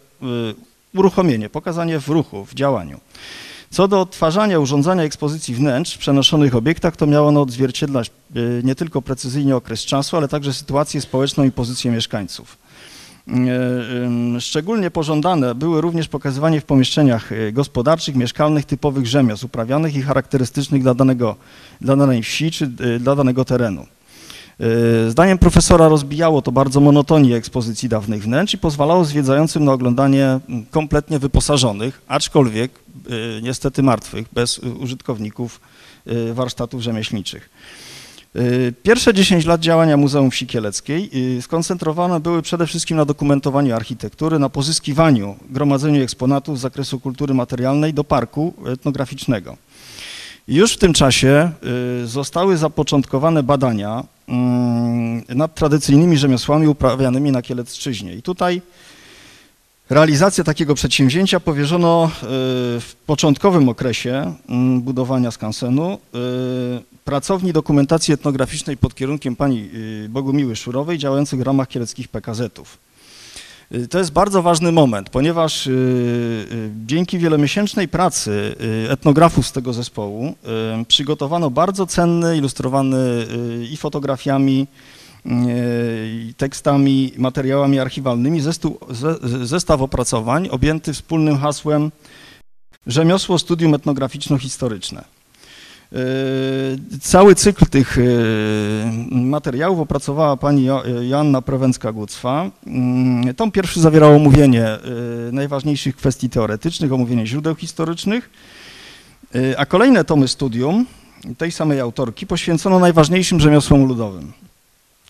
uruchomienie, 0.98 1.48
pokazanie 1.48 2.00
w 2.00 2.08
ruchu, 2.08 2.44
w 2.44 2.54
działaniu. 2.54 3.00
Co 3.70 3.88
do 3.88 4.00
odtwarzania, 4.00 4.58
urządzania 4.58 5.02
ekspozycji 5.02 5.54
wnętrz 5.54 5.94
w 5.94 5.98
przenoszonych 5.98 6.56
obiektach, 6.56 6.96
to 6.96 7.06
miało 7.06 7.28
ono 7.28 7.40
odzwierciedlać 7.42 8.10
y, 8.36 8.60
nie 8.64 8.74
tylko 8.74 9.02
precyzyjnie 9.02 9.56
okres 9.56 9.80
czasu, 9.80 10.16
ale 10.16 10.28
także 10.28 10.52
sytuację 10.52 11.00
społeczną 11.00 11.44
i 11.44 11.52
pozycję 11.52 11.90
mieszkańców. 11.90 12.58
Ym, 13.28 14.40
Szczególnie 14.40 14.90
pożądane 14.90 15.54
były 15.54 15.80
również 15.80 16.08
pokazywanie 16.08 16.60
w 16.60 16.64
pomieszczeniach 16.64 17.32
y, 17.32 17.52
gospodarczych, 17.52 18.14
mieszkalnych 18.14 18.64
typowych 18.64 19.06
rzemiosł 19.06 19.46
uprawianych 19.46 19.96
i 19.96 20.02
charakterystycznych 20.02 20.82
dla, 20.82 20.94
danego, 20.94 21.36
dla 21.80 21.96
danej 21.96 22.22
wsi 22.22 22.50
czy 22.50 22.66
dla 23.00 23.16
danego 23.16 23.44
terenu. 23.44 23.86
Y, 24.60 25.10
Zdaniem 25.10 25.38
profesora 25.38 25.88
rozbijało 25.88 26.42
to 26.42 26.52
bardzo 26.52 26.80
monotonię 26.80 27.36
ekspozycji 27.36 27.88
dawnych 27.88 28.22
wnętrz 28.22 28.54
i 28.54 28.58
pozwalało 28.58 29.04
zwiedzającym 29.04 29.64
na 29.64 29.72
oglądanie 29.72 30.25
mm, 30.25 30.66
kompletnie 30.70 31.18
wyposażonych, 31.18 32.02
aczkolwiek 32.08 32.70
y, 33.10 33.42
niestety 33.42 33.82
martwych, 33.82 34.26
bez 34.32 34.58
użytkowników 34.58 35.60
y, 36.06 36.34
warsztatów 36.34 36.82
rzemieślniczych. 36.82 37.50
Pierwsze 38.82 39.14
10 39.14 39.44
lat 39.44 39.60
działania 39.60 39.96
Muzeum 39.96 40.30
Wsi 40.30 40.46
Kieleckiej 40.46 41.10
skoncentrowane 41.40 42.20
były 42.20 42.42
przede 42.42 42.66
wszystkim 42.66 42.96
na 42.96 43.04
dokumentowaniu 43.04 43.75
architektury, 43.75 44.38
na 44.38 44.48
pozyskiwaniu, 44.48 45.36
gromadzeniu 45.50 46.02
eksponatów 46.02 46.58
z 46.58 46.60
zakresu 46.60 47.00
kultury 47.00 47.34
materialnej 47.34 47.94
do 47.94 48.04
parku 48.04 48.54
etnograficznego. 48.66 49.56
Już 50.48 50.72
w 50.72 50.78
tym 50.78 50.92
czasie 50.92 51.50
zostały 52.04 52.56
zapoczątkowane 52.56 53.42
badania 53.42 54.04
nad 55.28 55.54
tradycyjnymi 55.54 56.16
rzemiosłami 56.16 56.68
uprawianymi 56.68 57.33
na 57.33 57.42
Kielecczyźnie. 57.42 58.14
I 58.14 58.23
tutaj 58.23 58.62
realizację 59.90 60.45
takiego 60.45 60.75
przedsięwzięcia 60.75 61.40
powierzono 61.40 62.04
y, 62.06 62.11
w 62.80 62.97
początkowym 63.06 63.68
okresie 63.68 64.35
mm, 64.49 64.80
budowania 64.80 65.30
skansenu 65.30 65.95
y, 65.95 65.99
pracowni 67.04 67.52
dokumentacji 67.52 68.14
etnograficznej 68.14 68.76
pod 68.76 68.95
kierunkiem 68.95 69.37
pani 69.37 69.71
y, 70.04 70.09
Bogumiły 70.09 70.56
Szurowej 70.56 70.99
działających 70.99 71.40
w 71.40 71.42
ramach 71.42 71.68
kieleckich 71.68 72.09
PKZ-ów. 72.09 72.78
Y, 73.75 73.88
To 73.88 73.99
jest 73.99 74.12
bardzo 74.12 74.42
ważny 74.42 74.73
moment, 74.73 75.11
ponieważ 75.11 75.66
y, 75.66 75.70
y, 75.70 76.70
dzięki 76.87 77.18
wielomiesięcznej 77.18 77.88
pracy 77.88 78.56
etnografów 78.88 79.46
z 79.46 79.52
tego 79.52 79.73
zespołu 79.73 80.35
przygotowano 80.88 81.50
bardzo 81.50 81.87
cenny, 81.87 82.37
ilustrowany 82.37 83.26
i 83.70 83.76
fotografiami, 83.76 84.66
i 86.06 86.35
tekstami, 86.37 87.12
materiałami 87.18 87.78
archiwalnymi 87.78 88.40
zestaw 89.42 89.82
opracowań 89.82 90.49
objęty 90.49 90.92
wspólnym 90.92 91.38
hasłem 91.38 91.90
Rzemiosło 92.87 93.38
Studium 93.38 93.75
Etnograficzno-Historyczne. 93.75 95.15
Y, 95.92 96.98
Cały 97.00 97.34
cykl 97.34 97.66
tych 97.66 97.98
y, 97.98 98.04
materiałów 99.10 99.80
opracowała 99.80 100.36
pani 100.36 100.64
Jo- 100.64 100.82
Joanna 101.02 101.40
Prowęcka-Gucwa. 101.42 102.50
Mm, 102.66 103.34
Tom 103.34 103.50
pierwszy 103.52 103.80
zawierał 103.80 104.16
omówienie 104.16 104.66
y, 105.28 105.32
najważniejszych 105.32 105.96
kwestii 105.96 106.28
teoretycznych, 106.30 106.92
omówienie 106.92 107.26
źródeł 107.26 107.54
historycznych, 107.54 108.30
a 109.56 109.66
kolejne 109.66 110.04
tomy 110.04 110.28
studium 110.28 110.86
tej 111.38 111.52
samej 111.52 111.80
autorki 111.80 112.26
poświęcono 112.26 112.78
najważniejszym 112.78 113.40
rzemiosłom 113.40 113.86
ludowym. 113.88 114.32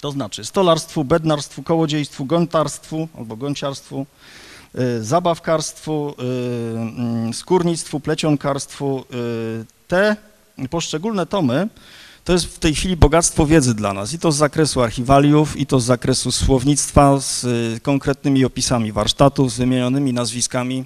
To 0.01 0.11
znaczy 0.11 0.45
stolarstwu, 0.45 1.05
bednarstwu, 1.05 1.63
kołodziejstwu, 1.63 2.25
gontarstwu 2.25 3.09
albo 3.19 3.37
gonciarstwu, 3.37 4.07
y, 4.99 5.05
zabawkarstwu, 5.05 6.15
mm, 6.19 7.35
skórnictwu, 7.35 8.01
plecionkarstwu. 8.01 9.05
Te 9.89 10.17
poszczególne 10.71 11.27
tomy 11.27 11.69
to 12.27 12.33
jest 12.33 12.47
w 12.47 12.59
tej 12.59 12.75
chwili 12.75 12.97
bogactwo 12.97 13.47
wiedzy 13.47 13.75
dla 13.75 13.93
nas 13.93 14.13
i 14.13 14.19
to 14.19 14.33
z 14.33 14.37
zakresu 14.37 14.83
archiwaliów, 14.83 15.57
i 15.57 15.67
to 15.67 15.81
z 15.81 15.85
zakresu 15.85 16.33
słownictwa 16.33 17.21
z 17.21 17.45
y, 17.45 17.81
konkretnymi 17.83 18.45
opisami 18.45 18.93
warsztatów, 18.93 19.53
z 19.53 19.59
wymienionymi 19.59 20.13
nazwiskami 20.13 20.85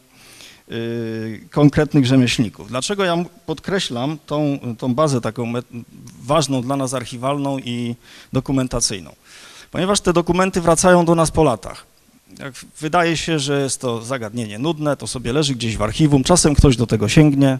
y, 0.70 1.48
konkretnych 1.50 2.06
rzemieślników. 2.06 2.68
Dlaczego 2.68 3.04
ja 3.04 3.16
podkreślam 3.46 4.18
tą, 4.26 4.58
tą 4.78 4.94
bazę 4.94 5.20
taką 5.20 5.52
ważną 6.22 6.62
dla 6.62 6.76
nas 6.76 6.94
archiwalną 6.94 7.58
i 7.58 7.94
dokumentacyjną? 8.32 9.14
Ponieważ 9.70 10.00
te 10.00 10.12
dokumenty 10.12 10.60
wracają 10.60 11.04
do 11.04 11.14
nas 11.14 11.30
po 11.30 11.44
latach. 11.44 11.86
Jak 12.38 12.54
wydaje 12.80 13.16
się, 13.16 13.38
że 13.38 13.60
jest 13.62 13.80
to 13.80 14.02
zagadnienie 14.02 14.58
nudne, 14.58 14.96
to 14.96 15.06
sobie 15.06 15.32
leży 15.32 15.54
gdzieś 15.54 15.76
w 15.76 15.82
archiwum, 15.82 16.24
czasem 16.24 16.54
ktoś 16.54 16.76
do 16.76 16.86
tego 16.86 17.08
sięgnie, 17.08 17.58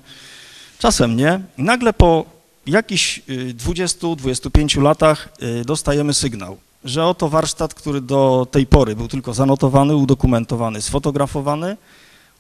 czasem 0.81 1.17
nie. 1.17 1.41
I 1.59 1.63
nagle 1.63 1.93
po 1.93 2.25
jakichś 2.67 3.19
y, 3.19 3.55
20-25 3.55 4.83
latach 4.83 5.29
y, 5.43 5.65
dostajemy 5.65 6.15
sygnał, 6.15 6.57
że 6.85 7.07
oto 7.07 7.29
warsztat, 7.29 7.75
który 7.75 8.01
do 8.01 8.47
tej 8.51 8.67
pory 8.67 8.97
był 8.97 9.09
tylko 9.09 9.35
zanotowany, 9.35 9.97
udokumentowany, 9.97 10.83
sfotografowany, 10.83 11.77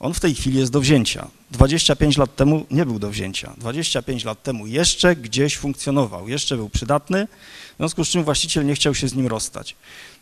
on 0.00 0.14
w 0.14 0.20
tej 0.20 0.34
chwili 0.34 0.58
jest 0.58 0.72
do 0.72 0.80
wzięcia. 0.80 1.26
25 1.50 2.16
lat 2.16 2.36
temu 2.36 2.66
nie 2.70 2.86
był 2.86 2.98
do 2.98 3.10
wzięcia. 3.10 3.52
25 3.58 4.24
lat 4.24 4.42
temu 4.42 4.66
jeszcze 4.66 5.16
gdzieś 5.16 5.56
funkcjonował, 5.56 6.28
jeszcze 6.28 6.56
był 6.56 6.68
przydatny, 6.68 7.28
w 7.74 7.76
związku 7.76 8.04
z 8.04 8.08
czym 8.08 8.24
właściciel 8.24 8.66
nie 8.66 8.74
chciał 8.74 8.94
się 8.94 9.08
z 9.08 9.14
nim 9.14 9.26
rozstać. 9.26 9.76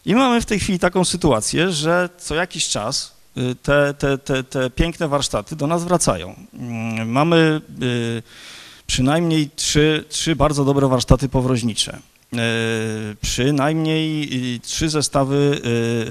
I 0.05 0.15
mamy 0.15 0.41
w 0.41 0.47
tej 0.47 0.61
chwili 0.61 0.79
taką 0.79 1.05
sytuację, 1.05 1.73
że 1.73 2.09
co 2.19 2.35
jakiś 2.35 2.69
czas 2.69 3.13
y, 3.13 3.18
te, 3.63 3.95
te, 3.95 4.19
te, 4.19 4.45
te 4.45 4.71
piękne 4.71 5.09
warsztaty 5.09 5.57
do 5.57 5.67
nas 5.67 5.85
wracają. 5.85 6.35
Mm, 6.55 7.09
Mamy 7.11 7.61
y, 7.83 8.23
przynajmniej 8.87 9.51
trzy, 9.57 10.05
trzy 10.09 10.37
bardzo 10.37 10.65
dobre 10.65 10.89
warsztaty 10.89 11.29
powroźnicze. 11.29 11.99
Y, 12.35 12.37
Przynajmniej 13.21 14.29
y, 14.57 14.61
trzy 14.61 14.89
zestawy 14.89 15.61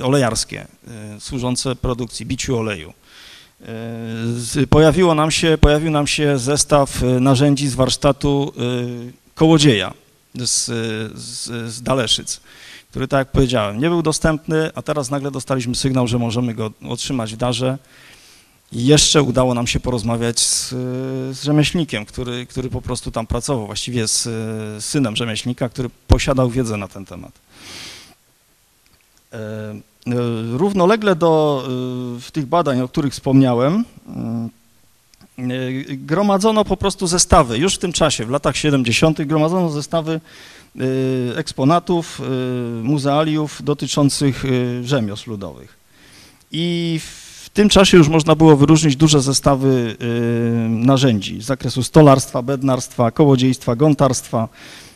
olejarskie 0.04 0.68
służące 1.20 1.76
produkcji 1.76 2.26
biciu 2.26 2.58
oleju. 2.58 2.94
Pojawiło 4.70 5.16
nam 5.16 5.32
się, 5.32 5.58
pojawił 5.62 5.92
nam 5.92 6.08
się 6.08 6.40
zestaw 6.40 7.02
narzędzi 7.20 7.68
z 7.68 7.76
warsztatu 7.76 8.54
kołodzieja 9.36 9.94
z, 10.36 10.66
z, 11.16 11.72
z 11.74 11.82
Daleszyc, 11.82 12.42
który, 12.90 13.08
tak 13.08 13.18
jak 13.18 13.32
powiedziałem, 13.32 13.82
nie 13.82 13.90
był 13.90 14.02
dostępny, 14.02 14.72
a 14.76 14.82
teraz 14.82 15.10
nagle 15.10 15.32
dostaliśmy 15.32 15.76
sygnał, 15.76 16.08
że 16.08 16.20
możemy 16.20 16.54
go 16.54 16.72
otrzymać 16.90 17.34
w 17.34 17.38
darze. 17.38 17.78
I 18.72 18.86
jeszcze 18.86 19.24
udało 19.24 19.54
nam 19.54 19.68
się 19.68 19.80
porozmawiać 19.80 20.40
z, 20.40 20.70
z 21.38 21.44
rzemieślnikiem, 21.44 22.06
który, 22.06 22.46
który 22.46 22.70
po 22.70 22.82
prostu 22.82 23.12
tam 23.12 23.28
pracował, 23.28 23.66
właściwie 23.66 24.08
z, 24.08 24.24
z 24.24 24.86
synem 24.86 25.16
rzemieślnika, 25.16 25.70
który 25.70 25.90
posiadał 26.08 26.50
wiedzę 26.50 26.78
na 26.78 26.88
ten 26.88 27.06
temat. 27.06 27.32
E, 29.34 29.38
e, 29.38 29.82
Równolegle 30.58 31.16
do 31.16 31.64
e, 32.28 32.32
tych 32.32 32.46
badań, 32.46 32.82
o 32.82 32.88
których 32.88 33.14
wspomniałem, 33.14 33.86
gromadzono 35.90 36.66
po 36.66 36.78
prostu 36.78 37.08
zestawy. 37.08 37.58
Już 37.58 37.76
w 37.76 37.80
tym 37.80 37.94
czasie, 37.94 38.26
w 38.26 38.30
latach 38.30 38.58
70., 38.58 39.22
gromadzono 39.22 39.70
zestawy 39.70 40.22
eksponatów, 41.36 42.22
e, 42.22 42.24
muzealiów 42.84 43.64
dotyczących 43.64 44.46
e, 44.46 44.84
rzemiosł 44.84 45.30
ludowych. 45.30 45.78
I 46.52 47.00
w 47.04 47.50
tym 47.50 47.70
czasie 47.70 47.98
już 47.98 48.08
można 48.08 48.36
było 48.36 48.58
wyróżnić 48.58 48.96
duże 48.96 49.22
zestawy 49.22 49.96
narzędzi 50.70 51.42
z 51.42 51.46
zakresu 51.46 51.84
stolarstwa, 51.84 52.42
bednarstwa, 52.42 53.12
kołodziejstwa, 53.12 53.76
gontarstwa, 53.76 54.48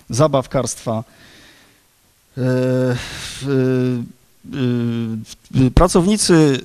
zabawkarstwa. 0.09 1.03
Y, 4.45 5.71
Pracownicy 5.71 6.59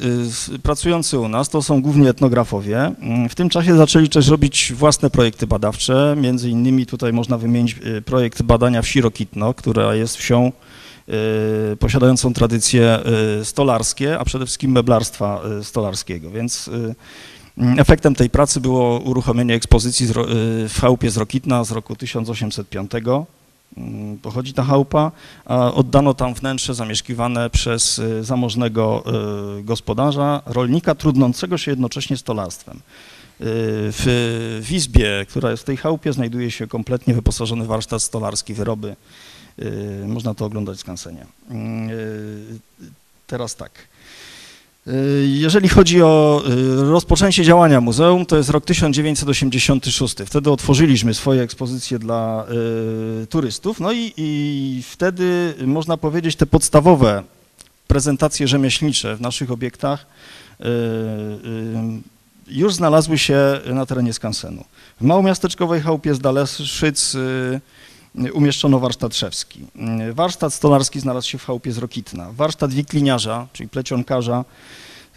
y, 0.54 0.58
pracujący 0.58 1.18
u 1.18 1.28
nas 1.28 1.48
to 1.48 1.62
są 1.62 1.82
głównie 1.82 2.08
etnografowie. 2.08 2.92
Mm, 3.00 3.28
W 3.28 3.34
tym 3.34 3.48
czasie 3.48 3.76
zaczęli 3.76 4.08
też 4.08 4.28
robić 4.28 4.72
własne 4.76 5.10
projekty 5.10 5.46
badawcze. 5.46 6.14
Między 6.18 6.50
innymi 6.50 6.86
tutaj 6.86 7.12
można 7.12 7.38
wymienić 7.38 7.76
y, 7.86 8.02
projekt 8.02 8.42
badania 8.42 8.82
wsi 8.82 9.00
Rokitno, 9.00 9.54
która 9.54 9.94
jest 9.94 10.16
wsią 10.16 10.52
posiadającą 11.78 12.32
tradycje 12.32 12.98
stolarskie, 13.42 14.18
a 14.18 14.24
przede 14.24 14.46
wszystkim 14.46 14.70
meblarstwa 14.70 15.40
stolarskiego. 15.62 16.30
Więc 16.30 16.70
mm, 17.58 17.80
efektem 17.80 18.14
tej 18.14 18.30
pracy 18.30 18.60
było 18.60 18.98
uruchomienie 18.98 19.54
ekspozycji 19.54 20.06
w 20.68 20.78
chałupie 20.80 21.10
z 21.10 21.16
Rokitna 21.16 21.64
z 21.64 21.70
roku 21.70 21.96
1805. 21.96 22.90
Mm, 23.76 24.18
Pochodzi 24.18 24.52
ta 24.52 24.64
chałupa, 24.64 25.12
a 25.44 25.72
oddano 25.72 26.14
tam 26.14 26.34
wnętrze 26.34 26.74
zamieszkiwane 26.74 27.50
przez 27.50 27.98
y, 27.98 28.24
zamożnego 28.24 29.04
y, 29.58 29.62
gospodarza, 29.62 30.42
rolnika 30.46 30.94
trudnącego 30.94 31.58
się 31.58 31.70
jednocześnie 31.70 32.16
stolarstwem. 32.16 32.76
Y, 32.76 32.80
W, 33.92 34.60
w 34.62 34.72
izbie, 34.72 35.26
która 35.28 35.50
jest 35.50 35.62
w 35.62 35.66
tej 35.66 35.76
chałupie, 35.76 36.12
znajduje 36.12 36.50
się 36.50 36.66
kompletnie 36.66 37.14
wyposażony 37.14 37.66
warsztat 37.66 38.02
stolarski, 38.02 38.54
wyroby. 38.54 38.96
Można 40.06 40.34
to 40.34 40.44
oglądać 40.44 40.76
w 40.76 40.80
skansenie. 40.80 41.26
Mm, 41.50 41.88
Teraz 43.26 43.56
tak. 43.56 43.72
Y, 44.88 45.26
Jeżeli 45.26 45.68
chodzi 45.68 46.02
o 46.02 46.42
y, 46.48 46.90
rozpoczęcie 46.90 47.44
działania 47.44 47.80
muzeum, 47.80 48.26
to 48.26 48.36
jest 48.36 48.50
rok 48.50 48.64
1986. 48.64 50.16
Wtedy 50.26 50.50
otworzyliśmy 50.50 51.14
swoje 51.14 51.42
ekspozycje 51.42 51.98
dla 51.98 52.46
y, 53.22 53.26
turystów, 53.26 53.80
no 53.80 53.92
i, 53.92 54.12
i 54.16 54.82
wtedy 54.90 55.54
można 55.66 55.96
powiedzieć 55.96 56.36
te 56.36 56.46
podstawowe 56.46 57.22
prezentacje 57.86 58.48
rzemieślnicze 58.48 59.16
w 59.16 59.20
naszych 59.20 59.50
obiektach 59.50 60.06
już 62.48 62.74
znalazły 62.74 63.18
się 63.18 63.60
na 63.66 63.86
terenie 63.86 64.12
skansenu. 64.12 64.64
W 65.00 65.04
małomiasteczkowej 65.04 65.80
chałupie 65.80 66.14
z 66.14 66.18
Daleszyc 66.18 67.16
umieszczono 68.32 68.78
warsztat 68.78 69.16
szewski. 69.16 69.66
Y, 70.10 70.14
Warsztat 70.14 70.54
stolarski 70.54 71.00
znalazł 71.00 71.28
się 71.28 71.38
w 71.38 71.44
chałupie 71.44 71.72
z 71.72 71.78
Rokitna. 71.78 72.32
Warsztat 72.32 72.72
wikliniarza, 72.72 73.46
czyli 73.52 73.68
plecionkarza, 73.68 74.44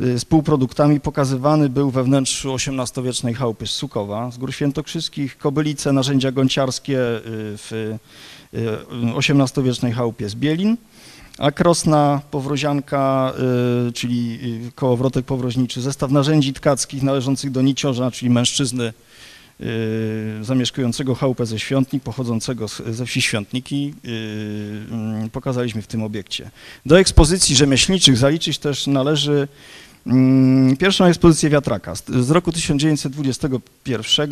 y, 0.02 0.20
z 0.20 0.26
półproduktami 0.26 1.00
pokazywany 1.00 1.70
był 1.70 1.92
we 1.92 2.04
wnętrzu 2.04 2.56
XVIII-wiecznej 2.56 3.34
chałupy 3.34 3.68
z 3.68 3.72
Sukowa, 3.72 4.32
z 4.32 4.38
Gór 4.38 4.54
Świętokrzyskich, 4.54 5.38
kobylice, 5.38 5.92
narzędzia 5.92 6.32
gąciarskie 6.32 7.00
y, 7.00 7.22
w 7.58 7.72
y, 7.74 7.98
XVIII-wiecznej 9.18 9.94
chałupie 9.94 10.30
z 10.30 10.36
Bielin, 10.36 10.78
a 11.40 11.52
krosna 11.52 12.22
powrozianka, 12.32 13.34
y, 13.88 13.92
czyli 13.94 14.40
y, 14.68 14.72
kołowrotek 14.72 15.26
powroźniczy, 15.26 15.82
zestaw 15.82 16.12
narzędzi 16.12 16.54
tkackich 16.54 17.04
należących 17.04 17.52
do 17.52 17.62
niciorza, 17.62 18.12
czyli 18.12 18.32
mężczyzny 18.32 18.84
y, 18.84 18.94
zamieszkującego 20.42 21.16
chałupę 21.16 21.46
ze 21.46 21.60
Świątnik, 21.60 22.04
pochodzącego 22.04 22.68
ze 22.68 23.06
wsi 23.06 23.22
Świątniki, 23.22 23.94
y, 24.06 24.10
mm, 24.92 25.30
pokazaliśmy 25.30 25.82
w 25.82 25.88
tym 25.88 26.04
obiekcie. 26.04 26.52
Do 26.86 27.00
ekspozycji 27.00 27.56
rzemieślniczych 27.56 28.18
zaliczyć 28.18 28.58
też 28.58 28.88
należy 28.88 29.48
mm, 30.08 30.78
pierwszą 30.78 31.06
ekspozycję 31.06 31.50
wiatraka 31.50 31.96
z, 31.96 32.32
roku 32.32 32.52
1921 32.52 34.32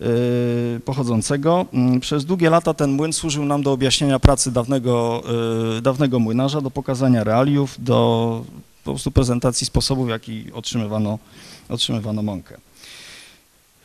y, 0.00 0.80
pochodzącego. 0.84 1.66
Mm, 1.72 2.00
Przez 2.00 2.24
długie 2.24 2.50
lata 2.50 2.74
ten 2.74 2.90
młyn 2.90 3.12
służył 3.12 3.44
nam 3.44 3.62
do 3.62 3.72
objaśnienia 3.72 4.18
pracy 4.18 4.52
dawnego, 4.52 5.22
y, 5.78 5.82
dawnego 5.82 6.18
młynarza, 6.18 6.60
do 6.60 6.70
pokazania 6.70 7.24
realiów, 7.24 7.74
do 7.78 8.44
po 8.84 8.90
prostu 8.90 9.10
prezentacji 9.10 9.66
sposobów, 9.66 10.06
w 10.06 10.10
jaki 10.10 10.52
otrzymywano, 10.52 11.18
otrzymywano 11.68 12.22
mąkę. 12.22 12.56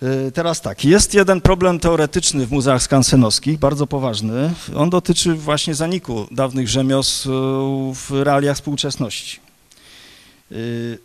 Y, 0.04 0.32
Teraz 0.32 0.62
tak, 0.62 0.86
jest 0.86 1.14
jeden 1.14 1.42
problem 1.42 1.80
teoretyczny 1.80 2.46
w 2.46 2.52
muzeach 2.52 2.84
skansenowskich, 2.84 3.60
bardzo 3.60 3.88
poważny. 3.88 4.54
On 4.76 4.90
dotyczy 4.90 5.34
właśnie 5.34 5.76
zaniku 5.76 6.28
dawnych 6.32 6.70
rzemiosł 6.70 7.30
w 7.94 8.12
realiach 8.12 8.56
współczesności. 8.56 9.40
Y, 10.52 10.98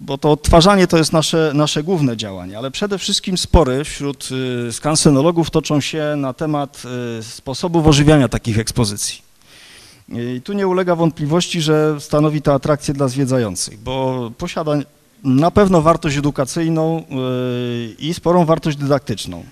Bo 0.00 0.18
to 0.18 0.30
odtwarzanie 0.30 0.86
to 0.86 0.98
jest 0.98 1.12
nasze, 1.12 1.52
nasze 1.54 1.82
główne 1.82 2.16
działanie, 2.16 2.58
ale 2.58 2.70
przede 2.70 2.98
wszystkim 2.98 3.38
spory 3.38 3.84
wśród 3.84 4.28
y, 4.68 4.72
skansenologów 4.72 5.50
toczą 5.50 5.80
się 5.80 6.14
na 6.16 6.32
temat 6.32 6.82
y, 7.20 7.22
sposobów 7.22 7.86
ożywiania 7.86 8.28
takich 8.28 8.58
ekspozycji. 8.58 9.22
I 10.08 10.40
tu 10.44 10.52
nie 10.52 10.66
ulega 10.68 10.94
wątpliwości, 10.96 11.60
że 11.60 12.00
stanowi 12.00 12.42
to 12.42 12.54
atrakcję 12.54 12.94
dla 12.94 13.08
zwiedzających, 13.08 13.78
bo 13.78 14.30
posiada 14.38 14.72
na 15.24 15.50
pewno 15.50 15.82
wartość 15.82 16.16
edukacyjną 16.16 16.98
y, 16.98 17.94
i 17.98 18.14
sporą 18.14 18.44
wartość 18.44 18.76
dydaktyczną. 18.76 19.44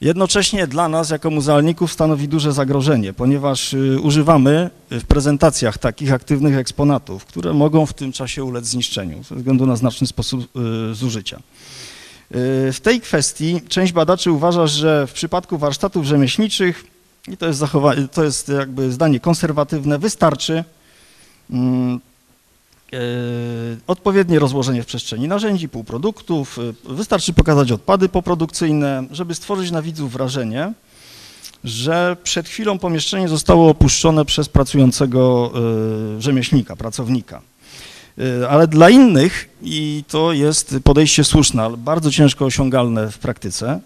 Jednocześnie 0.00 0.66
dla 0.66 0.88
nas, 0.88 1.10
jako 1.10 1.30
muzealników, 1.30 1.92
stanowi 1.92 2.28
duże 2.28 2.52
zagrożenie, 2.52 3.12
ponieważ 3.12 3.74
y, 3.74 4.00
używamy 4.02 4.70
w 4.90 5.04
prezentacjach 5.04 5.78
takich 5.78 6.12
aktywnych 6.12 6.56
eksponatów, 6.56 7.24
które 7.24 7.52
mogą 7.52 7.86
w 7.86 7.92
tym 7.92 8.12
czasie 8.12 8.44
ulec 8.44 8.66
zniszczeniu 8.66 9.22
ze 9.22 9.34
względu 9.34 9.66
na 9.66 9.76
znaczny 9.76 10.06
sposób 10.06 10.48
y, 10.90 10.94
zużycia. 10.94 11.40
W 12.72 12.78
tej 12.82 13.00
kwestii 13.00 13.60
część 13.68 13.92
badaczy 13.92 14.32
uważa, 14.32 14.66
że 14.66 15.06
w 15.06 15.12
przypadku 15.12 15.58
warsztatów 15.58 16.04
rzemieślniczych, 16.04 16.84
i 17.28 17.36
to 17.36 17.46
jest, 17.46 17.62
to 18.12 18.24
jest 18.24 18.48
jakby 18.48 18.92
zdanie 18.92 19.20
konserwatywne, 19.20 19.98
wystarczy 19.98 20.64
mm, 21.50 22.00
odpowiednie 23.86 24.38
rozłożenie 24.38 24.82
w 24.82 24.86
przestrzeni 24.86 25.28
narzędzi, 25.28 25.68
półproduktów. 25.68 26.58
e, 26.88 26.94
Wystarczy 26.94 27.32
pokazać 27.32 27.72
odpady 27.72 28.08
poprodukcyjne, 28.08 29.04
żeby 29.10 29.34
stworzyć 29.34 29.70
na 29.70 29.82
widzów 29.82 30.12
wrażenie, 30.12 30.72
że 31.64 32.16
przed 32.22 32.48
chwilą 32.48 32.78
pomieszczenie 32.78 33.28
zostało 33.28 33.68
opuszczone 33.70 34.24
przez 34.24 34.48
pracującego 34.48 35.52
e, 36.18 36.20
rzemieślnika, 36.22 36.76
pracownika. 36.76 37.42
E, 38.18 38.48
Ale 38.48 38.66
dla 38.66 38.90
innych, 38.90 39.48
i 39.62 40.04
to 40.08 40.32
jest 40.32 40.76
podejście 40.84 41.24
słuszne, 41.24 41.62
ale 41.62 41.76
bardzo 41.76 42.10
ciężko 42.10 42.44
osiągalne 42.44 43.10
w 43.10 43.18
praktyce, 43.18 43.68
e, 43.70 43.80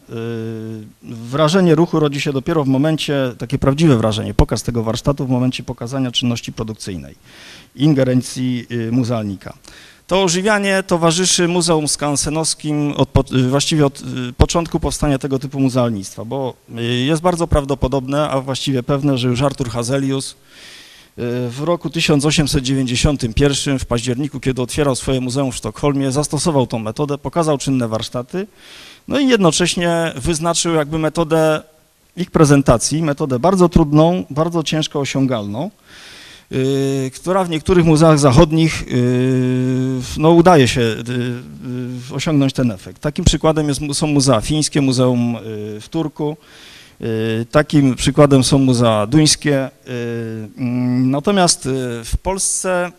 wrażenie 1.02 1.74
ruchu 1.74 2.00
rodzi 2.00 2.20
się 2.20 2.32
dopiero 2.32 2.64
w 2.64 2.68
momencie, 2.68 3.32
takie 3.38 3.58
prawdziwe 3.58 3.96
wrażenie, 3.96 4.34
pokaz 4.34 4.62
tego 4.62 4.82
warsztatu 4.82 5.26
w 5.26 5.30
momencie 5.30 5.62
pokazania 5.62 6.12
czynności 6.12 6.52
produkcyjnej, 6.52 7.14
ingerencji 7.76 8.66
y, 8.72 8.92
muzealnika. 8.92 9.54
To 10.06 10.22
ożywianie 10.22 10.82
towarzyszy 10.82 11.48
Muzeum 11.48 11.88
Skansenowskim 11.88 12.92
od, 12.96 13.08
właściwie 13.48 13.86
od 13.86 14.02
początku 14.36 14.80
powstania 14.80 15.18
tego 15.18 15.38
typu 15.38 15.60
muzealnictwa, 15.60 16.24
bo 16.24 16.54
jest 17.06 17.22
bardzo 17.22 17.46
prawdopodobne, 17.46 18.30
a 18.30 18.40
właściwie 18.40 18.82
pewne, 18.82 19.18
że 19.18 19.28
już 19.28 19.42
Artur 19.42 19.70
Hazelius 19.70 20.36
w 21.50 21.61
roku 21.64 21.90
1891 21.90 23.78
w 23.78 23.87
październiku, 23.87 24.40
kiedy 24.40 24.62
otwierał 24.62 24.96
swoje 24.96 25.20
muzeum 25.20 25.52
w 25.52 25.57
Sztokholmie, 25.57 26.12
zastosował 26.12 26.66
tą 26.66 26.78
metodę, 26.78 27.18
pokazał 27.18 27.59
czynne 27.59 27.88
warsztaty, 27.88 28.46
no 29.09 29.18
i 29.18 29.28
jednocześnie 29.28 30.12
wyznaczył 30.16 30.74
jakby 30.74 30.98
metodę 30.98 31.62
ich 32.16 32.31
prezentacji, 32.31 33.02
metodę 33.02 33.38
bardzo 33.38 33.68
trudną, 33.68 34.24
bardzo 34.31 34.62
ciężko 34.62 35.00
osiągalną, 35.00 35.70
y, 36.52 37.11
która 37.14 37.44
w 37.44 37.50
niektórych 37.50 37.85
muzeach 37.85 38.18
zachodnich 38.18 38.83
y, 38.83 40.00
no, 40.18 40.31
udaje 40.31 40.68
się 40.68 40.81
y, 40.81 40.94
y, 42.11 42.14
osiągnąć 42.14 42.52
ten 42.52 42.70
efekt. 42.70 43.02
Takim 43.02 43.24
przykładem 43.24 43.68
jest, 43.68 43.81
są 43.92 44.07
muzea 44.07 44.40
fińskie, 44.40 44.81
Muzeum 44.81 45.37
y, 45.37 45.40
w 45.81 45.88
Turku, 45.90 46.37
y, 46.42 46.67
takim 47.50 47.94
przykładem 47.94 48.44
są 48.44 48.58
muzea 48.58 49.06
duńskie. 49.06 49.66
y, 49.66 49.70
mm, 50.58 51.11
Natomiast 51.11 51.66
y, 51.66 51.70
w 52.04 52.16
Polsce 52.22 52.92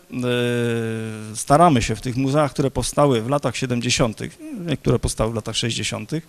y, 1.32 1.36
staramy 1.36 1.82
się 1.82 1.96
w 1.96 2.00
tych 2.00 2.16
muzeach, 2.16 2.50
które 2.50 2.70
powstały 2.70 3.22
w 3.22 3.28
latach 3.28 3.56
70., 3.56 4.18
niektóre 4.66 4.98
powstały 4.98 5.32
w 5.32 5.34
latach 5.34 5.56
60., 5.56 6.12
y, 6.12 6.22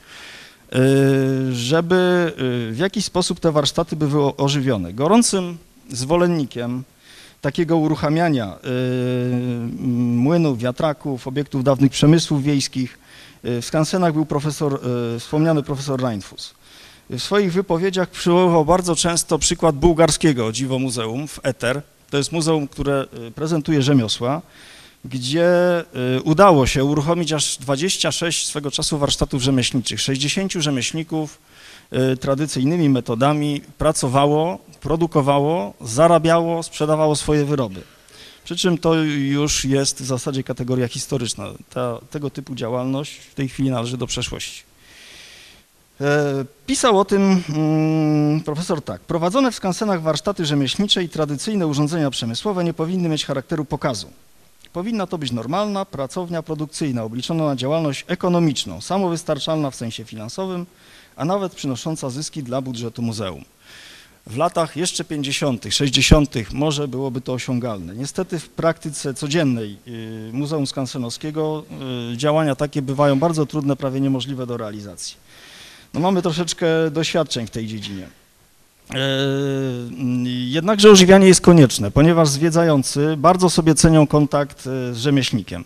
żeby 1.51 2.33
y, 2.69 2.71
w 2.73 2.77
jakiś 2.77 3.05
sposób 3.05 3.39
te 3.39 3.51
warsztaty 3.51 3.95
były 3.95 4.35
ożywione. 4.35 4.93
Gorącym 4.93 5.57
zwolennikiem 5.89 6.83
takiego 7.41 7.77
uruchamiania 7.77 8.55
młynów, 10.15 10.59
wiatraków, 10.59 11.27
obiektów 11.27 11.63
dawnych 11.63 11.91
przemysłów 11.91 12.43
wiejskich. 12.43 12.99
W 13.43 13.61
skansenach 13.61 14.13
był 14.13 14.25
profesor, 14.25 14.79
wspomniany 15.19 15.63
profesor 15.63 16.01
Reinfuss. 16.01 16.53
W 17.11 17.19
swoich 17.19 17.53
wypowiedziach 17.53 18.09
przywoływał 18.09 18.65
bardzo 18.65 18.95
często 18.95 19.39
przykład 19.39 19.75
bułgarskiego 19.75 20.51
dziwo 20.51 20.79
muzeum 20.79 21.27
w 21.27 21.39
Eter. 21.43 21.81
To 22.09 22.17
jest 22.17 22.31
muzeum, 22.31 22.67
które 22.67 23.05
prezentuje 23.35 23.81
rzemiosła 23.81 24.41
gdzie 25.05 25.79
y, 26.17 26.21
udało 26.21 26.67
się 26.67 26.83
uruchomić 26.83 27.33
aż 27.33 27.57
26 27.57 28.47
swego 28.47 28.71
czasu 28.71 28.97
warsztatów 28.97 29.41
rzemieślniczych. 29.41 30.01
60 30.01 30.53
rzemieślników 30.53 31.39
y, 32.13 32.17
tradycyjnymi 32.17 32.89
metodami 32.89 33.61
pracowało, 33.77 34.59
produkowało, 34.81 35.73
zarabiało, 35.81 36.63
sprzedawało 36.63 37.15
swoje 37.15 37.45
wyroby. 37.45 37.81
Przy 38.43 38.55
czym 38.55 38.77
to 38.77 38.95
już 39.03 39.65
jest 39.65 40.01
w 40.01 40.05
zasadzie 40.05 40.43
kategoria 40.43 40.87
historyczna. 40.87 41.47
Ta, 41.69 41.99
tego 42.09 42.29
typu 42.29 42.55
działalność 42.55 43.15
w 43.15 43.35
tej 43.35 43.49
chwili 43.49 43.69
należy 43.69 43.97
do 43.97 44.07
przeszłości. 44.07 44.70
E, 46.01 46.45
pisał 46.65 46.99
o 46.99 47.05
tym 47.05 47.43
mm, 47.49 48.41
profesor 48.41 48.81
tak. 48.81 49.01
Prowadzone 49.01 49.51
w 49.51 49.55
skansenach 49.55 50.01
warsztaty 50.01 50.45
rzemieślnicze 50.45 51.03
i 51.03 51.09
tradycyjne 51.09 51.67
urządzenia 51.67 52.09
przemysłowe 52.09 52.63
nie 52.63 52.73
powinny 52.73 53.09
mieć 53.09 53.25
charakteru 53.25 53.65
pokazu. 53.65 54.07
Powinna 54.73 55.07
to 55.07 55.17
być 55.17 55.31
normalna 55.31 55.85
pracownia 55.85 56.43
produkcyjna, 56.43 57.03
obliczona 57.03 57.45
na 57.45 57.55
działalność 57.55 58.05
ekonomiczną, 58.07 58.81
samowystarczalna 58.81 59.71
w 59.71 59.75
sensie 59.75 60.03
finansowym, 60.03 60.65
a 61.15 61.25
nawet 61.25 61.55
przynosząca 61.55 62.09
zyski 62.09 62.43
dla 62.43 62.61
budżetu 62.61 63.01
muzeum. 63.01 63.45
W 64.27 64.37
latach 64.37 64.77
jeszcze 64.77 65.03
50., 65.03 65.65
60. 65.69 66.53
może 66.53 66.87
byłoby 66.87 67.21
to 67.21 67.33
osiągalne. 67.33 67.95
Niestety 67.95 68.39
w 68.39 68.49
praktyce 68.49 69.13
codziennej 69.13 69.77
y, 69.87 70.29
Muzeum 70.33 70.67
Skansenowskiego 70.67 71.63
y, 72.13 72.17
działania 72.17 72.55
takie 72.55 72.81
bywają 72.81 73.19
bardzo 73.19 73.45
trudne, 73.45 73.75
prawie 73.75 74.01
niemożliwe 74.01 74.45
do 74.45 74.57
realizacji. 74.57 75.15
No 75.93 75.99
mamy 75.99 76.21
troszeczkę 76.21 76.67
doświadczeń 76.91 77.47
w 77.47 77.49
tej 77.49 77.67
dziedzinie. 77.67 78.07
E, 78.93 78.97
jednakże 80.47 80.91
ożywianie 80.91 81.27
jest 81.27 81.41
konieczne, 81.41 81.91
ponieważ 81.91 82.29
zwiedzający 82.29 83.17
bardzo 83.17 83.49
sobie 83.49 83.75
cenią 83.75 84.07
kontakt 84.07 84.67
e, 84.67 84.93
z 84.93 84.97
rzemieślnikiem. 84.97 85.63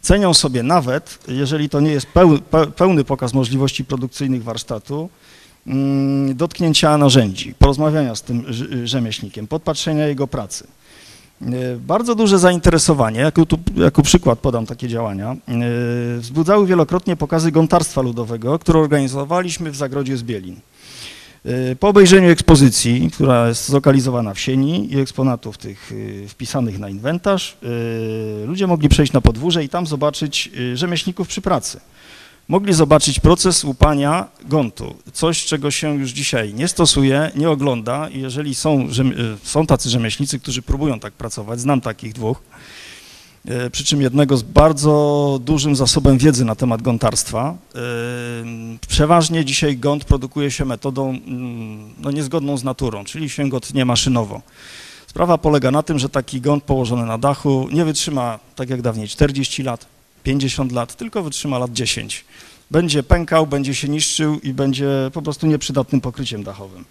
Cenią 0.00 0.34
sobie 0.34 0.62
nawet, 0.62 1.18
jeżeli 1.28 1.68
to 1.68 1.80
nie 1.80 1.90
jest 1.90 2.06
pełny 2.76 3.04
pokaz 3.04 3.34
możliwości 3.34 3.84
produkcyjnych 3.84 4.44
warsztatu, 4.44 5.08
mm, 5.66 6.36
dotknięcia 6.36 6.98
narzędzi, 6.98 7.54
porozmawiania 7.58 8.14
z 8.14 8.22
tym 8.22 8.44
rzemieślnikiem, 8.84 9.46
podpatrzenia 9.46 10.06
jego 10.06 10.26
pracy. 10.26 10.66
E, 11.42 11.76
bardzo 11.76 12.14
duże 12.14 12.38
zainteresowanie, 12.38 13.20
jako, 13.20 13.46
tu, 13.46 13.58
jako 13.76 14.02
przykład 14.02 14.38
podam 14.38 14.66
takie 14.66 14.88
działania, 14.88 15.36
wzbudzały 16.18 16.66
wielokrotnie 16.66 17.16
pokazy 17.16 17.52
gontarstwa 17.52 18.02
ludowego, 18.02 18.58
które 18.58 18.80
organizowaliśmy 18.80 19.70
w 19.70 19.76
Zagrodzie 19.76 20.16
z 20.16 20.22
Bielin. 20.22 20.56
Y, 21.46 21.76
po 21.80 21.88
obejrzeniu 21.88 22.28
ekspozycji, 22.28 23.10
która 23.12 23.48
jest 23.48 23.68
zlokalizowana 23.68 24.34
w 24.34 24.40
sieni 24.40 24.92
i 24.92 25.00
eksponatów 25.00 25.58
tych 25.58 25.92
wpisanych 26.28 26.78
na 26.78 26.88
inwentarz, 26.88 27.56
ludzie 28.46 28.66
mogli 28.66 28.88
przejść 28.88 29.12
na 29.12 29.20
podwórze 29.20 29.64
i 29.64 29.68
tam 29.68 29.86
zobaczyć 29.86 30.50
rzemieślników 30.74 31.28
przy 31.28 31.40
pracy. 31.42 31.80
Mogli 32.48 32.72
zobaczyć 32.72 33.20
proces 33.20 33.64
łupania 33.64 34.28
gontu, 34.44 34.94
coś 35.12 35.44
czego 35.44 35.70
się 35.70 35.94
już 35.94 36.10
dzisiaj 36.10 36.54
nie 36.54 36.68
stosuje, 36.68 37.30
nie 37.36 37.50
ogląda 37.50 38.08
jeżeli 38.10 38.54
są, 38.54 38.88
są 39.42 39.66
tacy 39.66 39.90
rzemieślnicy, 39.90 40.40
którzy 40.40 40.62
próbują 40.62 41.00
tak 41.00 41.12
pracować, 41.12 41.60
znam 41.60 41.80
takich 41.80 42.12
dwóch, 42.12 42.42
E, 43.48 43.70
przy 43.70 43.84
czym 43.84 44.02
jednego 44.02 44.36
z 44.36 44.42
bardzo 44.42 45.38
dużym 45.42 45.76
zasobem 45.76 46.18
wiedzy 46.18 46.44
na 46.44 46.54
temat 46.54 46.82
gontarstwa. 46.82 47.54
E, 47.74 47.78
przeważnie 48.88 49.44
dzisiaj 49.44 49.76
gąt 49.76 50.04
produkuje 50.04 50.50
się 50.50 50.64
metodą 50.64 51.10
mm, 51.10 51.90
no, 51.98 52.10
niezgodną 52.10 52.56
z 52.56 52.64
naturą, 52.64 53.04
czyli 53.04 53.30
się 53.30 53.48
go 53.48 53.60
tnie 53.60 53.84
maszynowo. 53.84 54.42
Sprawa 55.06 55.38
polega 55.38 55.70
na 55.70 55.82
tym, 55.82 55.98
że 55.98 56.08
taki 56.08 56.40
gąt 56.40 56.64
położony 56.64 57.06
na 57.06 57.18
dachu 57.18 57.68
nie 57.72 57.84
wytrzyma, 57.84 58.38
tak 58.56 58.70
jak 58.70 58.82
dawniej, 58.82 59.08
40 59.08 59.62
lat, 59.62 59.86
50 60.24 60.72
lat, 60.72 60.96
tylko 60.96 61.22
wytrzyma 61.22 61.58
lat 61.58 61.72
10. 61.72 62.24
Będzie 62.70 63.02
pękał, 63.02 63.46
będzie 63.46 63.74
się 63.74 63.88
niszczył 63.88 64.40
i 64.40 64.52
będzie 64.52 64.88
po 65.12 65.22
prostu 65.22 65.46
nieprzydatnym 65.46 66.00
pokryciem 66.00 66.42
dachowym. 66.42 66.84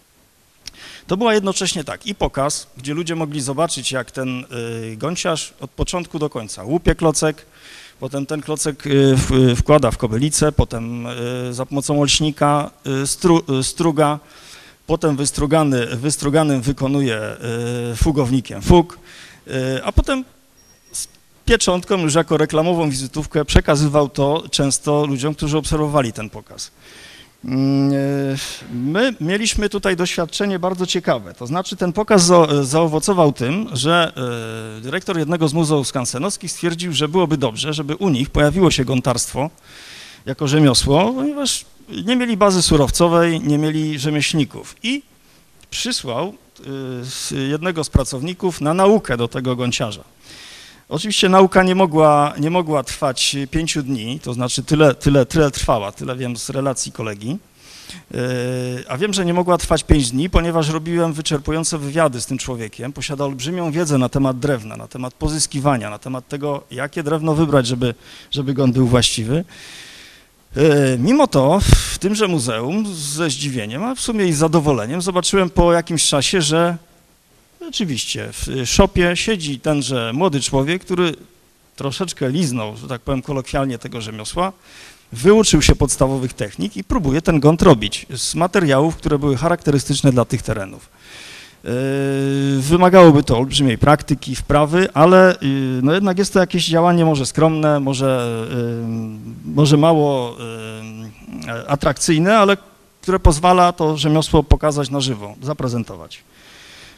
To 1.07 1.17
była 1.17 1.33
jednocześnie 1.33 1.83
tak 1.83 2.07
i 2.07 2.15
pokaz, 2.15 2.67
gdzie 2.77 2.93
ludzie 2.93 3.15
mogli 3.15 3.41
zobaczyć, 3.41 3.91
jak 3.91 4.11
ten 4.11 4.45
y, 4.91 4.97
gąciarz 4.97 5.53
od 5.59 5.71
początku 5.71 6.19
do 6.19 6.29
końca 6.29 6.63
łupie 6.63 6.95
klocek, 6.95 7.45
potem 7.99 8.25
ten 8.25 8.41
klocek 8.41 8.87
y, 8.87 9.15
wkłada 9.55 9.91
w 9.91 9.97
kobylicę, 9.97 10.51
potem 10.51 11.07
y, 11.49 11.53
za 11.53 11.65
pomocą 11.65 12.01
olśnika 12.01 12.71
stru, 13.05 13.43
struga, 13.63 14.19
potem 14.87 15.15
wystrugany, 15.15 15.85
wystruganym 15.85 16.61
wykonuje 16.61 17.19
fugownikiem 17.95 18.61
fug, 18.61 18.99
a 19.83 19.91
potem 19.91 20.23
pieczątką 21.45 21.97
już 21.97 22.15
jako 22.15 22.37
reklamową 22.37 22.89
wizytówkę 22.89 23.45
przekazywał 23.45 24.09
to 24.09 24.43
często 24.51 25.05
ludziom, 25.05 25.35
którzy 25.35 25.57
obserwowali 25.57 26.13
ten 26.13 26.29
pokaz. 26.29 26.71
Mm, 27.45 27.93
e, 27.93 27.95
my 28.73 29.15
mieliśmy 29.21 29.69
tutaj 29.69 29.95
doświadczenie 29.95 30.59
bardzo 30.59 30.85
ciekawe, 30.85 31.33
to 31.33 31.47
znaczy 31.47 31.75
ten 31.75 31.93
pokaz 31.93 32.31
zaowocował 32.61 33.31
tym, 33.31 33.69
że 33.73 34.11
e, 34.77 34.81
dyrektor 34.81 35.17
jednego 35.17 35.47
z 35.47 35.53
muzeów 35.53 35.87
skansenowskich 35.87 36.51
stwierdził, 36.51 36.93
że 36.93 37.07
byłoby 37.07 37.37
dobrze, 37.37 37.73
żeby 37.73 37.95
u 37.95 38.09
nich 38.09 38.29
pojawiło 38.29 38.71
się 38.71 38.85
gontarstwo 38.85 39.49
jako 40.25 40.47
rzemiosło, 40.47 41.13
ponieważ 41.13 41.65
nie 42.05 42.15
mieli 42.15 42.37
bazy 42.37 42.61
surowcowej, 42.61 43.41
nie 43.41 43.57
mieli 43.57 43.99
rzemieślników 43.99 44.75
i 44.83 45.03
przysłał 45.69 46.33
e, 47.31 47.35
jednego 47.35 47.83
z 47.83 47.89
pracowników 47.89 48.61
na 48.61 48.73
naukę 48.73 49.17
do 49.17 49.27
tego 49.27 49.55
gonciarza. 49.55 50.03
Oczywiście 50.89 51.29
nauka 51.29 51.63
nie 51.63 51.75
mogła, 51.75 52.33
nie 52.39 52.49
mogła 52.49 52.83
trwać 52.83 53.35
pięciu 53.51 53.83
dni, 53.83 54.19
to 54.19 54.33
znaczy 54.33 54.63
tyle, 54.63 54.95
tyle, 54.95 55.25
tyle 55.25 55.51
trwała, 55.51 55.91
tyle 55.91 56.15
wiem 56.15 56.37
z 56.37 56.49
relacji 56.49 56.91
kolegi. 56.91 57.37
E, 58.13 58.17
a 58.87 58.97
wiem, 58.97 59.13
że 59.13 59.25
nie 59.25 59.33
mogła 59.33 59.57
trwać 59.57 59.83
pięć 59.83 60.11
dni, 60.11 60.29
ponieważ 60.29 60.69
robiłem 60.69 61.13
wyczerpujące 61.13 61.77
wywiady 61.77 62.21
z 62.21 62.25
tym 62.25 62.37
człowiekiem. 62.37 62.93
Posiada 62.93 63.25
olbrzymią 63.25 63.71
wiedzę 63.71 63.97
na 63.97 64.09
temat 64.09 64.39
drewna, 64.39 64.77
na 64.77 64.87
temat 64.87 65.13
pozyskiwania, 65.13 65.89
na 65.89 65.99
temat 65.99 66.27
tego, 66.27 66.63
jakie 66.71 67.03
drewno 67.03 67.35
wybrać, 67.35 67.67
żeby, 67.67 67.93
żeby 68.31 68.63
on 68.63 68.71
był 68.71 68.87
właściwy. 68.87 69.45
E, 70.55 70.97
mimo 70.97 71.27
to 71.27 71.59
w 71.93 71.97
tymże 71.99 72.27
muzeum 72.27 72.95
ze 72.95 73.29
zdziwieniem, 73.29 73.83
a 73.83 73.95
w 73.95 73.99
sumie 73.99 74.25
i 74.25 74.33
zadowoleniem 74.33 75.01
zobaczyłem 75.01 75.49
po 75.49 75.73
jakimś 75.73 76.07
czasie, 76.07 76.41
że 76.41 76.77
Oczywiście, 77.67 78.29
w 78.31 78.65
szopie 78.65 79.15
siedzi 79.15 79.59
tenże 79.59 80.11
młody 80.13 80.41
człowiek, 80.41 80.81
który 80.81 81.15
troszeczkę 81.75 82.29
liznął, 82.29 82.77
że 82.77 82.87
tak 82.87 83.01
powiem 83.01 83.21
kolokwialnie, 83.21 83.77
tego 83.77 84.01
rzemiosła, 84.01 84.53
wyuczył 85.11 85.61
się 85.61 85.75
podstawowych 85.75 86.33
technik 86.33 86.77
i 86.77 86.83
próbuje 86.83 87.21
ten 87.21 87.39
gąt 87.39 87.61
robić 87.61 88.05
z 88.15 88.35
materiałów, 88.35 88.95
które 88.95 89.19
były 89.19 89.37
charakterystyczne 89.37 90.11
dla 90.11 90.25
tych 90.25 90.41
terenów. 90.41 90.89
Yy, 91.63 91.69
wymagałoby 92.61 93.23
to 93.23 93.37
olbrzymiej 93.37 93.77
praktyki, 93.77 94.35
wprawy, 94.35 94.93
ale 94.93 95.35
yy, 95.41 95.49
no 95.83 95.93
jednak 95.93 96.17
jest 96.17 96.33
to 96.33 96.39
jakieś 96.39 96.65
działanie 96.65 97.05
może 97.05 97.25
skromne, 97.25 97.79
może, 97.79 98.45
yy, 98.49 99.53
może 99.55 99.77
mało 99.77 100.37
atrakcyjne, 101.67 102.37
ale 102.37 102.57
które 103.01 103.19
pozwala 103.19 103.71
to 103.71 103.97
rzemiosło 103.97 104.43
pokazać 104.43 104.89
na 104.89 105.01
żywo, 105.01 105.35
zaprezentować. 105.41 106.23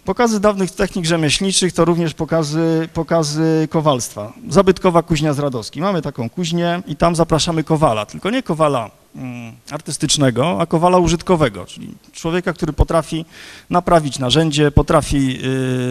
Pokazy 0.05 0.39
dawnych 0.39 0.71
technik 0.71 1.05
rzemieślniczych 1.05 1.73
to 1.73 1.85
również 1.85 2.13
pokazy, 2.13 2.89
pokazy 2.93 3.67
kowalstwa. 3.71 4.33
Zabytkowa 4.49 5.03
kuźnia 5.03 5.33
z 5.33 5.39
Radowski. 5.39 5.81
Mamy 5.81 6.01
taką 6.01 6.29
kuźnię 6.29 6.81
i 6.87 6.95
tam 6.95 7.15
zapraszamy 7.15 7.63
kowala, 7.63 8.05
tylko 8.05 8.29
nie 8.29 8.43
kowala 8.43 8.91
mm, 9.15 9.53
artystycznego, 9.71 10.57
a 10.61 10.65
kowala 10.65 10.97
użytkowego, 10.97 11.65
czyli 11.65 11.95
człowieka, 12.13 12.53
który 12.53 12.73
potrafi 12.73 13.25
naprawić 13.69 14.19
narzędzie, 14.19 14.71
potrafi 14.71 15.39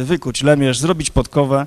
y, 0.00 0.04
wykuć 0.04 0.42
lemierz, 0.42 0.78
zrobić 0.78 1.10
podkowę. 1.10 1.66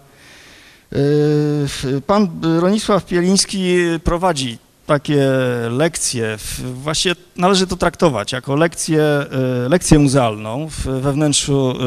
Y, 0.94 2.02
pan 2.08 2.30
Ronisław 2.60 3.06
Pieliński 3.06 3.76
prowadzi 4.04 4.58
takie 4.88 5.28
lekcje, 5.70 6.38
właściwie 6.74 7.16
należy 7.36 7.68
to 7.68 7.76
traktować 7.78 8.32
jako 8.32 8.56
lekcję, 8.56 9.02
e, 9.02 9.70
lekcję 9.70 10.00
muzealną 10.00 10.70
we 10.86 11.14
wnętrzu 11.14 11.72
e, 11.72 11.84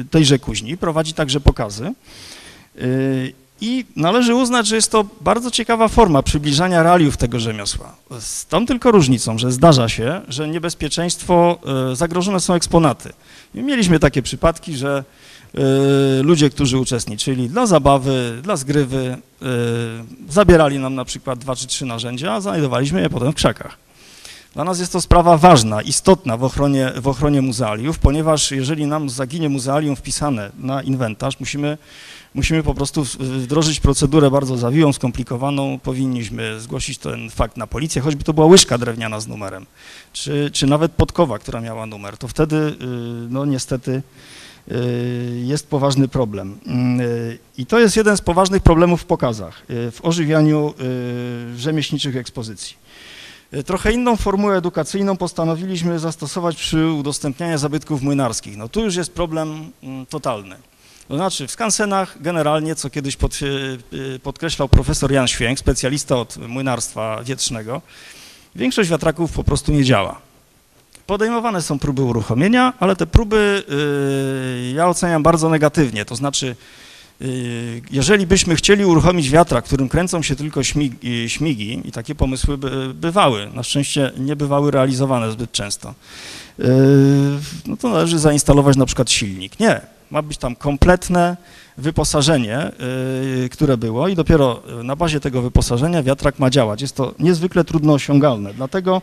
e, 0.00 0.04
tejże 0.10 0.38
kuźni. 0.38 0.76
Prowadzi 0.76 1.14
także 1.14 1.40
pokazy. 1.40 1.92
I 3.60 3.84
należy 3.96 4.34
uznać, 4.34 4.66
że 4.66 4.76
jest 4.76 4.90
to 4.90 5.04
bardzo 5.20 5.50
ciekawa 5.50 5.88
forma 5.88 6.22
przybliżania 6.22 6.82
realiów 6.82 7.16
tego 7.16 7.40
rzemiosła. 7.40 7.94
Z 8.20 8.46
tą 8.46 8.66
tylko 8.66 8.90
różnicą, 8.90 9.38
że 9.38 9.52
zdarza 9.52 9.88
się, 9.88 10.20
że 10.28 10.48
niebezpieczeństwo, 10.48 11.58
zagrożone 11.92 12.40
są 12.40 12.54
eksponaty. 12.54 13.12
Mieliśmy 13.54 13.98
takie 13.98 14.22
przypadki, 14.22 14.76
że 14.76 15.04
ludzie, 16.22 16.50
którzy 16.50 16.78
uczestniczyli 16.78 17.48
dla 17.48 17.66
zabawy, 17.66 18.40
dla 18.42 18.56
zgrywy, 18.56 19.16
y, 19.42 19.46
zabierali 20.32 20.78
nam 20.78 20.94
na 20.94 21.04
przykład 21.04 21.38
dwa 21.38 21.56
czy 21.56 21.66
trzy 21.66 21.86
narzędzia, 21.86 22.32
a 22.32 22.40
znajdowaliśmy 22.40 23.00
je 23.00 23.10
potem 23.10 23.32
w 23.32 23.34
krzakach. 23.34 23.76
Dla 24.54 24.64
nas 24.64 24.80
jest 24.80 24.92
to 24.92 25.00
sprawa 25.00 25.36
ważna, 25.38 25.82
istotna 25.82 26.36
w 26.36 26.44
ochronie, 26.44 26.92
w 26.96 27.08
ochronie 27.08 27.42
muzealiów, 27.42 27.98
ponieważ 27.98 28.50
jeżeli 28.50 28.86
nam 28.86 29.10
zaginie 29.10 29.48
muzealium 29.48 29.96
wpisane 29.96 30.50
na 30.58 30.82
inwentarz, 30.82 31.40
musimy, 31.40 31.78
musimy 32.34 32.62
po 32.62 32.74
prostu 32.74 33.04
wdrożyć 33.20 33.80
procedurę 33.80 34.30
bardzo 34.30 34.56
zawiłą, 34.56 34.92
skomplikowaną. 34.92 35.78
Powinniśmy 35.78 36.60
zgłosić 36.60 36.98
ten 36.98 37.30
fakt 37.30 37.56
na 37.56 37.66
policję, 37.66 38.02
choćby 38.02 38.24
to 38.24 38.32
była 38.32 38.46
łyżka 38.46 38.78
drewniana 38.78 39.20
z 39.20 39.28
numerem, 39.28 39.66
czy, 40.12 40.50
czy 40.52 40.66
nawet 40.66 40.92
podkowa, 40.92 41.38
która 41.38 41.60
miała 41.60 41.86
numer. 41.86 42.18
To 42.18 42.28
wtedy, 42.28 42.56
y, 42.56 42.74
no 43.30 43.44
niestety, 43.44 43.90
y, 43.90 44.02
jest 45.42 45.68
poważny 45.68 46.08
problem. 46.08 46.58
Y, 47.00 47.38
I 47.58 47.66
to 47.66 47.78
jest 47.78 47.96
jeden 47.96 48.16
z 48.16 48.20
poważnych 48.20 48.62
problemów 48.62 49.02
w 49.02 49.04
pokazach, 49.04 49.62
w 49.68 49.98
ożywianiu 50.02 50.74
rzemieślniczych 51.56 52.16
ekspozycji. 52.16 52.76
Trochę 53.66 53.92
inną 53.92 54.16
formułę 54.16 54.56
edukacyjną 54.56 55.16
postanowiliśmy 55.16 55.98
zastosować 55.98 56.56
przy 56.56 56.86
udostępnianiu 56.86 57.58
zabytków 57.58 58.02
młynarskich. 58.02 58.56
No 58.56 58.68
tu 58.68 58.84
już 58.84 58.96
jest 58.96 59.12
problem 59.12 59.72
mm, 59.82 60.06
totalny. 60.06 60.56
To 61.08 61.16
znaczy 61.16 61.46
w 61.46 61.50
skansenach 61.50 62.22
generalnie, 62.22 62.74
co 62.74 62.90
kiedyś 62.90 63.16
pod, 63.16 63.38
y, 63.42 64.18
podkreślał 64.22 64.68
profesor 64.68 65.12
Jan 65.12 65.28
Święk, 65.28 65.58
specjalista 65.58 66.16
od 66.16 66.36
młynarstwa 66.36 67.22
wietrznego, 67.24 67.82
większość 68.56 68.90
wiatraków 68.90 69.32
po 69.32 69.44
prostu 69.44 69.72
nie 69.72 69.84
działa. 69.84 70.20
Podejmowane 71.12 71.62
są 71.62 71.78
próby 71.78 72.02
uruchomienia, 72.02 72.72
ale 72.80 72.96
te 72.96 73.06
próby 73.06 73.64
y, 74.70 74.72
ja 74.72 74.88
oceniam 74.88 75.22
bardzo 75.22 75.48
negatywnie, 75.48 76.04
to 76.04 76.16
znaczy 76.16 76.56
Y, 77.22 77.82
jeżeli 77.90 78.26
byśmy 78.26 78.56
chcieli 78.56 78.84
uruchomić 78.84 79.30
wiatra, 79.30 79.62
którym 79.62 79.88
kręcą 79.88 80.22
się 80.22 80.36
tylko 80.36 80.62
śmigi, 80.62 81.28
śmigi 81.28 81.80
i 81.84 81.92
takie 81.92 82.14
pomysły 82.14 82.58
by, 82.58 82.94
bywały, 82.94 83.50
na 83.54 83.62
szczęście 83.62 84.12
nie 84.18 84.36
bywały 84.36 84.70
realizowane 84.70 85.32
zbyt 85.32 85.52
często, 85.52 85.94
y, 86.60 86.64
no 87.66 87.76
to 87.76 87.88
należy 87.88 88.18
zainstalować 88.18 88.76
na 88.76 88.86
przykład 88.86 89.10
silnik. 89.10 89.60
Nie, 89.60 89.80
ma 90.10 90.22
być 90.22 90.38
tam 90.38 90.56
kompletne 90.56 91.36
wyposażenie, 91.78 92.70
y, 93.44 93.48
które 93.48 93.76
było 93.76 94.08
i 94.08 94.14
dopiero 94.14 94.62
na 94.84 94.96
bazie 94.96 95.20
tego 95.20 95.42
wyposażenia 95.42 96.02
wiatrak 96.02 96.38
ma 96.38 96.50
działać. 96.50 96.82
Jest 96.82 96.96
to 96.96 97.14
niezwykle 97.18 97.64
trudno 97.64 97.92
osiągalne, 97.92 98.54
dlatego, 98.54 99.02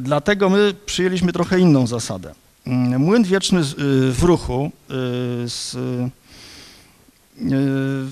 dlatego 0.00 0.50
my 0.50 0.74
przyjęliśmy 0.86 1.32
trochę 1.32 1.60
inną 1.60 1.86
zasadę. 1.86 2.34
Młyn 2.98 3.24
wieczny 3.24 3.60
w 4.12 4.22
ruchu 4.22 4.70
z 5.46 5.76
E, 7.40 8.10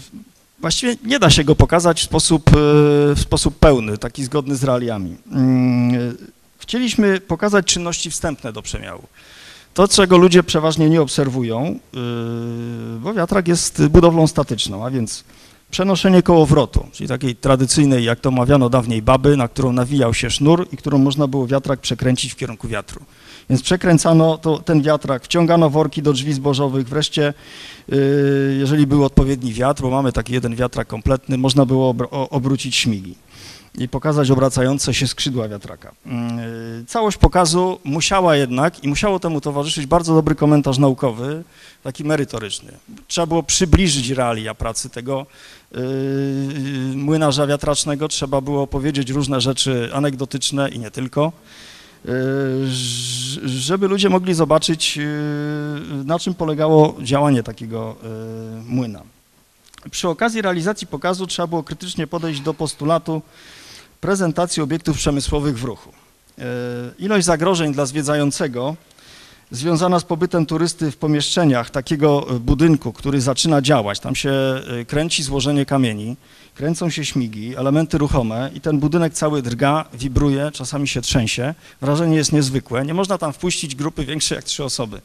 właściwie 0.61 0.97
nie 1.05 1.18
da 1.18 1.31
się 1.31 1.44
go 1.44 1.55
pokazać 1.55 2.01
w 2.01 2.05
sposób, 2.05 2.49
e, 2.49 2.53
w 3.14 3.21
sposób 3.21 3.59
pełny, 3.59 3.99
taki 3.99 4.25
zgodny 4.25 4.57
z 4.57 4.64
realiami. 4.64 5.16
Mm, 5.33 5.94
e, 5.94 6.12
chcieliśmy 6.59 7.21
pokazać 7.21 7.66
czynności 7.66 8.11
wstępne 8.11 8.53
do 8.53 8.62
przemiału. 8.62 9.03
To, 9.75 9.88
czego 9.88 10.18
ludzie 10.18 10.42
przeważnie 10.42 10.90
nie 10.90 11.03
obserwują, 11.03 11.79
bo 13.01 13.14
wiatrak 13.14 13.49
jest 13.49 13.87
budowlą 13.87 14.27
statyczną, 14.27 14.87
a 14.87 14.90
więc 14.90 15.25
przenoszenie 15.71 16.23
kołowrotu, 16.23 16.87
czyli 16.93 17.09
takiej 17.09 17.37
tradycyjnej, 17.37 18.05
jak 18.05 18.21
to 18.21 18.31
mawiano 18.31 18.71
dawniej, 18.71 19.03
baby, 19.03 19.37
na 19.37 19.49
którą 19.49 19.73
nawijał 19.73 20.15
się 20.15 20.31
sznur 20.31 20.69
i 20.73 20.77
którą 20.77 20.99
można 20.99 21.27
było 21.27 21.47
wiatrak 21.47 21.81
przekręcić 21.81 22.33
w 22.33 22.37
kierunku 22.37 22.69
wiatru. 22.69 23.05
Więc 23.51 23.63
przekręcano 23.63 24.39
to, 24.39 24.59
ten 24.59 24.83
wiatrak, 24.83 25.25
wciągano 25.25 25.71
worki 25.71 26.03
do 26.03 26.13
drzwi 26.13 26.33
zbożowych, 26.33 26.89
wreszcie 26.89 27.35
y, 27.93 28.57
jeżeli 28.59 28.87
był 28.87 29.05
odpowiedni 29.05 29.53
wiatr, 29.53 29.83
bo 29.83 29.91
mamy 29.91 30.13
taki 30.13 30.33
jeden 30.33 30.57
wiatrak 30.57 30.89
kompletny, 30.89 31.39
można 31.39 31.67
było 31.67 31.95
obrócić 32.11 32.77
śmigi 32.77 33.15
i 33.75 33.89
pokazać 33.89 34.31
obracające 34.31 34.95
się 34.95 35.07
skrzydła 35.07 35.49
wiatraka. 35.49 35.93
Y, 36.83 36.85
całość 36.87 37.17
pokazu 37.17 37.79
musiała 37.85 38.37
jednak 38.37 38.85
i 38.85 38.89
musiało 38.89 39.19
temu 39.19 39.41
towarzyszyć 39.41 39.87
bardzo 39.87 40.15
dobry 40.15 40.35
komentarz 40.35 40.79
naukowy, 40.79 41.45
taki 41.83 42.05
merytoryczny. 42.05 42.73
Trzeba 43.09 43.27
było 43.27 43.43
przybliżyć 43.43 44.11
realia 44.11 44.55
pracy 44.55 44.91
tego 44.91 45.27
yy, 45.73 45.81
młynarza 46.95 47.47
wiatracznego, 47.47 48.09
trzeba 48.09 48.41
było 48.41 48.67
powiedzieć 48.67 49.11
różne 49.11 49.41
rzeczy 49.41 49.91
anegdotyczne 49.93 50.69
i 50.69 50.79
nie 50.79 50.91
tylko. 50.91 51.33
Żeby 53.45 53.89
ludzie 53.89 54.09
mogli 54.09 54.35
zobaczyć, 54.35 54.99
na 56.05 56.19
czym 56.19 56.35
polegało 56.35 56.95
działanie 57.03 57.43
takiego 57.43 57.97
młyna. 58.67 59.03
Przy 59.90 60.09
okazji 60.09 60.42
realizacji 60.42 60.87
pokazu 60.87 61.27
trzeba 61.27 61.46
było 61.46 61.62
krytycznie 61.62 62.07
podejść 62.07 62.40
do 62.40 62.55
postulatu 62.55 63.22
prezentacji 64.01 64.62
obiektów 64.62 64.96
przemysłowych 64.96 65.59
w 65.59 65.64
ruchu. 65.64 65.92
Ilość 66.98 67.27
zagrożeń 67.27 67.72
dla 67.72 67.87
zwiedzającego 67.87 68.77
związana 69.51 70.01
z 70.01 70.05
pobytem 70.05 70.47
turysty 70.47 70.91
w 70.91 70.97
pomieszczeniach 70.97 71.71
takiego 71.71 72.27
budynku, 72.41 72.93
który 72.93 73.21
zaczyna 73.21 73.63
działać, 73.63 74.01
tam 74.01 74.15
się 74.15 74.33
kręci 74.87 75.23
złożenie 75.23 75.67
kamieni, 75.67 76.17
kręcą 76.55 76.91
się 76.91 77.05
śmigi, 77.05 77.57
elementy 77.57 77.99
ruchome 77.99 78.51
i 78.55 78.61
ten 78.61 78.79
budynek 78.79 79.15
cały 79.15 79.43
drga, 79.43 79.85
wibruje, 79.93 80.51
czasami 80.53 80.89
się 80.89 81.01
trzęsie. 81.01 81.55
Wrażenie 81.81 82.17
jest 82.17 82.33
niezwykłe. 82.33 82.85
Nie 82.85 82.95
można 82.95 83.19
tam 83.19 83.33
wpuścić 83.33 83.75
grupy 83.75 84.05
większej 84.05 84.37
jak 84.37 84.45
trzy 84.45 84.65
osoby. 84.65 85.01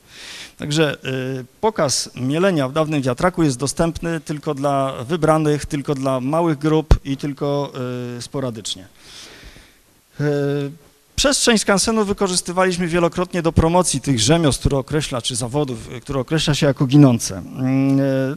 Także 0.57 0.97
y, 1.39 1.45
pokaz 1.61 2.09
mielenia 2.15 2.67
w 2.67 2.73
dawnym 2.73 3.01
wiatraku 3.01 3.43
jest 3.43 3.57
dostępny 3.57 4.19
tylko 4.19 4.53
dla 4.53 4.93
wybranych, 5.03 5.65
tylko 5.65 5.95
dla 5.95 6.19
małych 6.19 6.57
grup 6.57 6.99
i 7.05 7.17
tylko 7.17 7.73
sporadycznie. 8.19 8.87
Y, 11.13 11.15
przestrzeń 11.15 11.57
skansenu 11.57 12.05
wykorzystywaliśmy 12.05 12.87
wielokrotnie 12.87 13.41
do 13.41 13.51
promocji 13.51 14.01
tych 14.01 14.19
rzemiosł, 14.19 14.59
które 14.59 14.77
określa, 14.77 15.21
czy 15.21 15.35
zawodów, 15.35 15.89
które 16.01 16.19
określa 16.19 16.55
się 16.55 16.67
jako 16.67 16.85
ginące. 16.85 17.41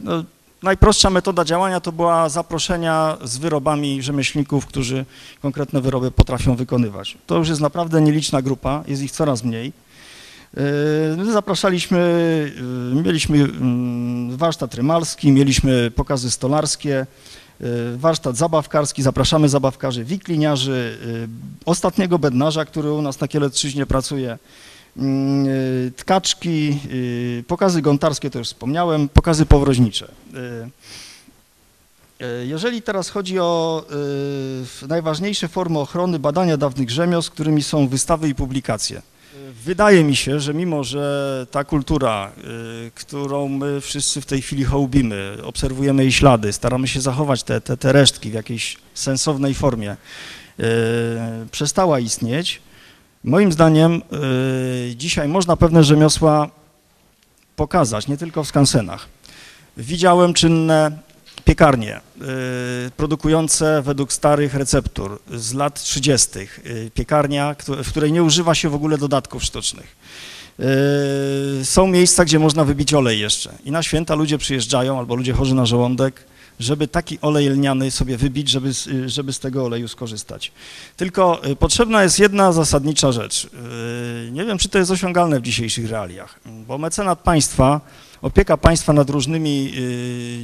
No, 0.03 0.23
najprostsza 0.63 1.09
metoda 1.09 1.45
działania 1.45 1.79
to 1.79 1.91
była 1.91 2.29
zaproszenia 2.29 3.17
z 3.23 3.37
wyrobami 3.37 4.01
rzemieślników, 4.01 4.65
którzy 4.65 5.05
konkretne 5.41 5.81
wyroby 5.81 6.11
potrafią 6.11 6.55
wykonywać. 6.55 7.17
To 7.27 7.37
już 7.37 7.49
jest 7.49 7.61
naprawdę 7.61 8.01
nieliczna 8.01 8.41
grupa, 8.41 8.83
jest 8.87 9.01
ich 9.01 9.11
coraz 9.11 9.43
mniej. 9.43 9.73
Yy, 11.17 11.31
zapraszaliśmy, 11.31 12.51
mieliśmy 13.03 13.37
mm, 13.37 14.37
warsztat 14.37 14.73
rymalski, 14.73 15.31
mieliśmy 15.31 15.91
pokazy 15.91 16.31
stolarskie, 16.31 17.05
warsztat 17.95 18.37
zabawkarski, 18.37 19.03
zapraszamy 19.03 19.49
zabawkarzy, 19.49 20.03
wikliniarzy, 20.03 20.97
ostatniego 21.65 22.19
bednarza, 22.19 22.65
który 22.65 22.91
u 22.91 23.01
nas 23.01 23.19
na 23.19 23.27
Kielecczyźnie 23.27 23.85
pracuje, 23.85 24.37
Mm, 24.97 25.47
y, 25.47 25.91
tkaczki, 25.97 26.79
y, 26.91 27.43
pokazy 27.47 27.81
gontarskie, 27.81 28.29
to 28.29 28.39
już 28.39 28.47
wspomniałem, 28.47 29.09
pokazy 29.09 29.45
powroźnicze. 29.45 30.11
Y, 32.21 32.45
jeżeli 32.45 32.81
teraz 32.81 33.09
chodzi 33.09 33.39
o 33.39 33.85
najważniejsze 34.87 35.47
formy 35.47 35.79
ochrony 35.79 36.19
badania 36.19 36.57
dawnych 36.57 36.89
rzemiosł, 36.89 37.31
którymi 37.31 37.63
są 37.63 37.87
wystawy 37.87 38.29
i 38.29 38.35
publikacje. 38.35 39.01
Wydaje 39.65 40.03
mi 40.03 40.15
się, 40.15 40.39
że 40.39 40.53
mimo, 40.53 40.83
że 40.83 41.47
ta 41.51 41.63
kultura, 41.63 42.31
którą 42.95 43.47
my 43.47 43.81
wszyscy 43.81 44.21
w 44.21 44.25
tej 44.25 44.41
chwili 44.41 44.63
hołbimy, 44.63 45.37
obserwujemy 45.43 46.03
jej 46.03 46.11
ślady, 46.11 46.53
staramy 46.53 46.87
się 46.87 47.01
zachować 47.01 47.43
te, 47.43 47.61
te, 47.61 47.77
te 47.77 47.91
resztki 47.91 48.31
w 48.31 48.33
jakiejś 48.33 48.77
sensownej 48.93 49.53
formie, 49.53 49.95
przestała 51.51 51.99
istnieć, 51.99 52.61
Moim 53.27 53.51
zdaniem 53.51 54.01
y, 54.91 54.95
dzisiaj 54.95 55.27
można 55.27 55.57
pewne 55.57 55.83
rzemiosła 55.83 56.49
pokazać, 57.55 58.07
nie 58.07 58.17
tylko 58.17 58.43
w 58.43 58.47
skansenach. 58.47 59.07
Widziałem 59.77 60.33
czynne 60.33 60.91
piekarnie 61.47 61.97
y, 61.97 62.91
produkujące 62.97 63.81
według 63.81 64.13
starych 64.13 64.53
receptur 64.53 65.19
z 65.33 65.53
lat 65.53 65.83
30. 65.83 66.29
Y, 66.39 66.91
piekarnia, 66.93 67.55
w 67.83 67.89
której 67.89 68.11
nie 68.11 68.23
używa 68.23 68.55
się 68.55 68.69
w 68.69 68.75
ogóle 68.75 68.97
dodatków 68.97 69.43
sztucznych. 69.43 69.95
Są 71.63 71.87
miejsca, 71.87 72.25
gdzie 72.25 72.39
można 72.39 72.65
wybić 72.65 72.93
olej 72.93 73.19
jeszcze 73.19 73.53
i 73.65 73.71
na 73.71 73.83
święta 73.83 74.15
ludzie 74.15 74.37
przyjeżdżają 74.37 74.99
albo 74.99 75.15
ludzie 75.15 75.33
chorzy 75.33 75.55
na 75.55 75.65
żołądek, 75.65 76.23
żeby 76.59 76.87
taki 76.87 77.19
olej 77.21 77.49
lniany 77.49 77.91
sobie 77.91 78.17
wybić, 78.17 78.49
żeby, 78.49 78.71
żeby 79.05 79.33
z 79.33 79.39
tego 79.39 79.65
oleju 79.65 79.87
skorzystać. 79.87 80.51
Tylko 80.97 81.47
y, 81.47 81.55
potrzebna 81.55 82.03
jest 82.03 82.19
jedna 82.19 82.51
zasadnicza 82.51 83.11
rzecz. 83.11 83.45
Y, 83.45 84.31
nie 84.31 84.45
wiem, 84.45 84.57
czy 84.57 84.69
to 84.69 84.77
jest 84.77 84.91
osiągalne 84.91 85.39
w 85.39 85.43
dzisiejszych 85.43 85.89
realiach, 85.89 86.39
bo 86.45 86.77
mecenat 86.77 87.19
państwa, 87.19 87.81
opieka 88.21 88.57
państwa 88.57 88.93
nad 88.93 89.09
różnymi 89.09 89.73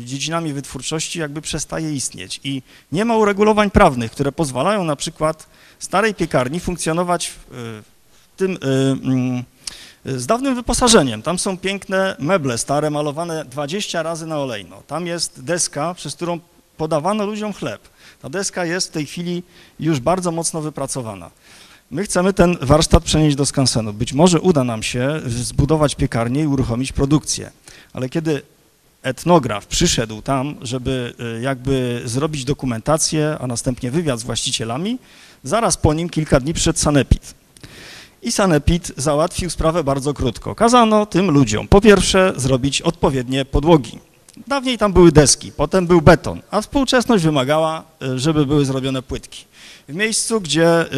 y, 0.01 0.05
dziedzinami 0.05 0.53
wytwórczości 0.53 1.19
jakby 1.19 1.41
przestaje 1.41 1.93
istnieć 1.93 2.39
i 2.43 2.61
nie 2.91 3.05
ma 3.05 3.17
uregulowań 3.17 3.71
prawnych, 3.71 4.11
które 4.11 4.31
pozwalają 4.31 4.83
na 4.83 4.95
przykład 4.95 5.47
starej 5.79 6.15
piekarni 6.15 6.59
funkcjonować 6.59 7.29
w 7.29 7.83
tym 8.37 8.57
mm, 8.61 9.43
y, 10.05 10.19
z 10.19 10.25
dawnym 10.25 10.55
wyposażeniem. 10.55 11.21
Tam 11.21 11.39
są 11.39 11.57
piękne 11.57 12.15
meble 12.19 12.57
stare, 12.57 12.89
malowane 12.89 13.45
20 13.45 14.03
razy 14.03 14.25
na 14.25 14.39
olejno. 14.39 14.83
Tam 14.87 15.07
jest 15.07 15.43
deska, 15.43 15.93
przez 15.93 16.15
którą 16.15 16.39
podawano 16.77 17.25
ludziom 17.25 17.53
chleb. 17.53 17.81
Ta 18.21 18.29
deska 18.29 18.65
jest 18.65 18.87
w 18.87 18.91
tej 18.91 19.05
chwili 19.05 19.43
już 19.79 19.99
bardzo 19.99 20.31
mocno 20.31 20.61
wypracowana. 20.61 21.31
My 21.93 22.03
chcemy 22.03 22.33
ten 22.33 22.57
warsztat 22.61 23.03
przenieść 23.03 23.35
do 23.35 23.45
skansenu. 23.45 23.93
Być 23.93 24.13
może 24.13 24.41
uda 24.41 24.63
nam 24.63 24.83
się 24.83 25.21
zbudować 25.25 25.95
piekarnię 25.95 26.43
i 26.43 26.47
uruchomić 26.47 26.91
produkcję, 26.91 27.51
ale 27.93 28.09
kiedy 28.09 28.41
etnograf 29.03 29.67
przyszedł 29.67 30.21
tam, 30.21 30.55
żeby 30.61 31.13
y, 31.37 31.41
jakby 31.41 32.01
zrobić 32.05 32.45
dokumentację, 32.45 33.37
a 33.39 33.47
następnie 33.47 33.91
wywiad 33.91 34.19
z 34.19 34.23
właścicielami, 34.23 34.99
zaraz 35.43 35.77
po 35.77 35.93
nim 35.93 36.09
kilka 36.09 36.39
dni 36.39 36.53
przyszedł 36.53 36.79
sanepid. 36.79 37.33
I 38.21 38.31
sanepid 38.31 38.91
załatwił 38.97 39.49
sprawę 39.49 39.83
bardzo 39.83 40.13
krótko. 40.13 40.55
Kazano 40.55 41.05
tym 41.05 41.31
ludziom 41.31 41.67
po 41.67 41.81
pierwsze 41.81 42.33
zrobić 42.35 42.81
odpowiednie 42.81 43.45
podłogi. 43.45 43.99
Dawniej 44.47 44.77
tam 44.77 44.93
były 44.93 45.11
deski, 45.11 45.51
potem 45.51 45.87
był 45.87 46.01
beton, 46.01 46.41
a 46.51 46.61
współczesność 46.61 47.23
wymagała, 47.23 47.83
y, 48.03 48.19
żeby 48.19 48.45
były 48.45 48.65
zrobione 48.65 49.01
płytki. 49.01 49.45
W 49.89 49.95
miejscu, 49.95 50.41
gdzie 50.41 50.93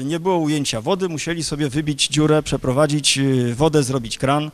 y, 0.00 0.04
nie 0.04 0.20
było 0.20 0.38
ujęcia 0.38 0.80
wody, 0.80 1.08
musieli 1.08 1.44
sobie 1.44 1.68
wybić 1.68 2.08
dziurę, 2.08 2.42
przeprowadzić 2.42 3.18
y, 3.18 3.54
wodę, 3.54 3.82
zrobić 3.82 4.18
kran 4.18 4.50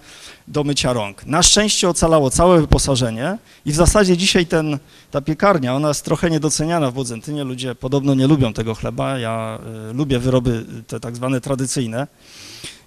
do 0.49 0.65
mycia 0.65 0.93
rąk. 0.93 1.27
Na 1.27 1.43
szczęście 1.43 1.89
ocalało 1.89 2.31
całe 2.31 2.61
wyposażenie 2.61 3.39
i 3.65 3.73
w 3.73 3.75
zasadzie 3.75 4.17
dzisiaj 4.17 4.47
ten, 4.47 4.79
ta 5.11 5.21
piekarnia, 5.21 5.75
ona 5.75 5.89
jest 5.89 6.05
trochę 6.05 6.31
niedoceniana 6.31 6.91
w 6.91 6.95
Bodzentynie. 6.95 7.45
Ludzie 7.45 7.75
podobno 7.75 8.15
nie 8.15 8.27
lubią 8.27 8.53
tego 8.53 8.75
chleba. 8.75 9.19
Ja 9.19 9.59
lubię 9.95 10.19
wyroby 10.19 10.65
te 10.87 11.01
tak 11.01 11.17
zwane 11.17 11.41
tradycyjne. 11.41 12.07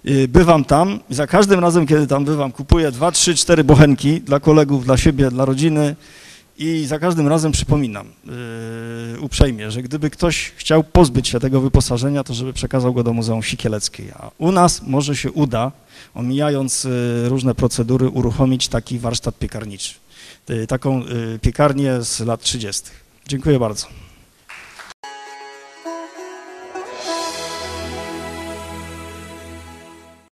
Y, 0.08 0.28
Bywam 0.28 0.64
tam 0.64 1.00
i 1.10 1.14
za 1.14 1.26
każdym 1.26 1.60
razem, 1.60 1.86
kiedy 1.86 2.06
tam 2.06 2.24
bywam, 2.24 2.52
kupuję 2.52 2.92
dwa, 2.92 3.12
trzy, 3.12 3.34
cztery 3.34 3.64
bochenki 3.64 4.20
dla 4.20 4.40
kolegów, 4.40 4.84
dla 4.84 4.96
siebie, 4.96 5.30
dla 5.30 5.44
rodziny 5.44 5.96
i 6.58 6.86
za 6.86 6.98
każdym 6.98 7.28
razem 7.28 7.52
przypominam 7.52 8.06
yy, 8.26 9.20
uprzejmie, 9.20 9.70
że 9.70 9.82
gdyby 9.82 10.10
ktoś 10.10 10.52
chciał 10.56 10.84
pozbyć 10.84 11.28
się 11.28 11.40
tego 11.40 11.60
wyposażenia, 11.60 12.24
to 12.24 12.34
żeby 12.34 12.52
przekazał 12.52 12.94
go 12.94 13.02
do 13.02 13.12
Muzeum 13.12 13.42
Sikieleckiej. 13.42 14.10
A 14.10 14.30
u 14.38 14.52
nas 14.52 14.82
może 14.86 15.16
się 15.16 15.32
uda, 15.32 15.72
omijając 16.14 16.84
yy, 16.84 17.28
różne 17.28 17.54
procedury, 17.54 18.08
uruchomić 18.08 18.68
taki 18.68 18.98
warsztat 18.98 19.38
piekarniczy, 19.38 19.94
yy, 20.48 20.66
taką 20.66 21.02
piekarnię 21.40 22.02
z 22.02 22.20
lat 22.20 22.40
30. 22.40 22.82
Dziękuję 23.28 23.58
bardzo. 23.58 24.09